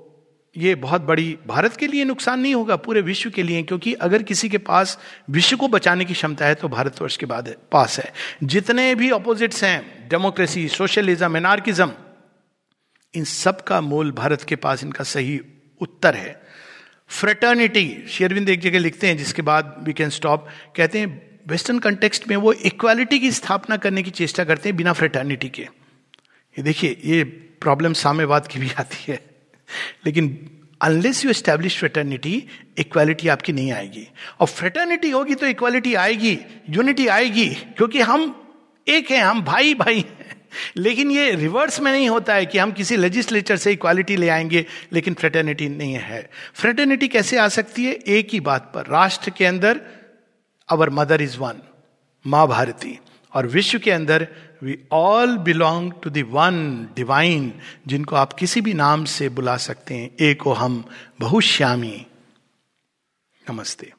[0.58, 4.24] ये बहुत बड़ी, भारत के लिए नुकसान नहीं होगा, पूरे विश्व के लिए, क्योंकि अगर
[4.24, 4.98] किसी के पास
[5.30, 9.64] विश्व को बचाने की क्षमता है तो भारतवर्ष के बाद पास है। जितने भी अपोजिट्स
[9.64, 11.92] हैं डेमोक्रेसी सोशलिज्म एनार्किज्म
[13.14, 15.40] इन सब का मूल भारत के पास, इनका सही
[15.82, 16.42] उत्तर है।
[17.08, 22.28] फ्रेटर्निटी शेरविंद एक जगह लिखते हैं, जिसके बाद वी कैन स्टॉप कहते हैं वेस्टर्न कंटेक्स्ट
[22.28, 27.02] में वो इक्वालिटी की स्थापना करने की चेष्टा करते हैं बिना फ्रेटर्निटी के। ये देखिए,
[27.06, 27.24] ये
[27.62, 29.35] प्रॉब्लम साम्यवाद की भी आती है।
[30.06, 30.50] लेकिन
[30.82, 32.48] unless you establish fraternity
[32.78, 34.08] equality आपकी नहीं आएगी।
[34.40, 36.40] और फ्रेटर्निटी होगी तो इक्वालिटी आएगी
[36.70, 38.42] यूनिटी आएगी, क्योंकि हम
[38.88, 40.36] एक हैं, हम भाई भाई हैं।
[40.78, 44.66] लेकिन ये रिवर्स में नहीं होता है कि हम किसी लेजिस्लेचर से इक्वालिटी ले आएँगे,
[44.94, 47.94] लेकिन फ्रेटर्निटी नहीं है। फ्रेटर्निटी कैसे आ सकती है?
[47.94, 49.82] एक ही बात पर। राष्ट्र के अंदर
[50.70, 51.62] अवर मदर इज़ वन
[52.28, 53.00] माँ भारती।
[53.36, 54.28] और विश्व के अंदर
[54.64, 57.54] we all belong to the one divine
[57.88, 60.86] जिनको आप किसी भी नाम से बुला सकते हैं। एक हम
[61.20, 62.06] बहुश्यामी।
[63.50, 63.94] नमस्ते।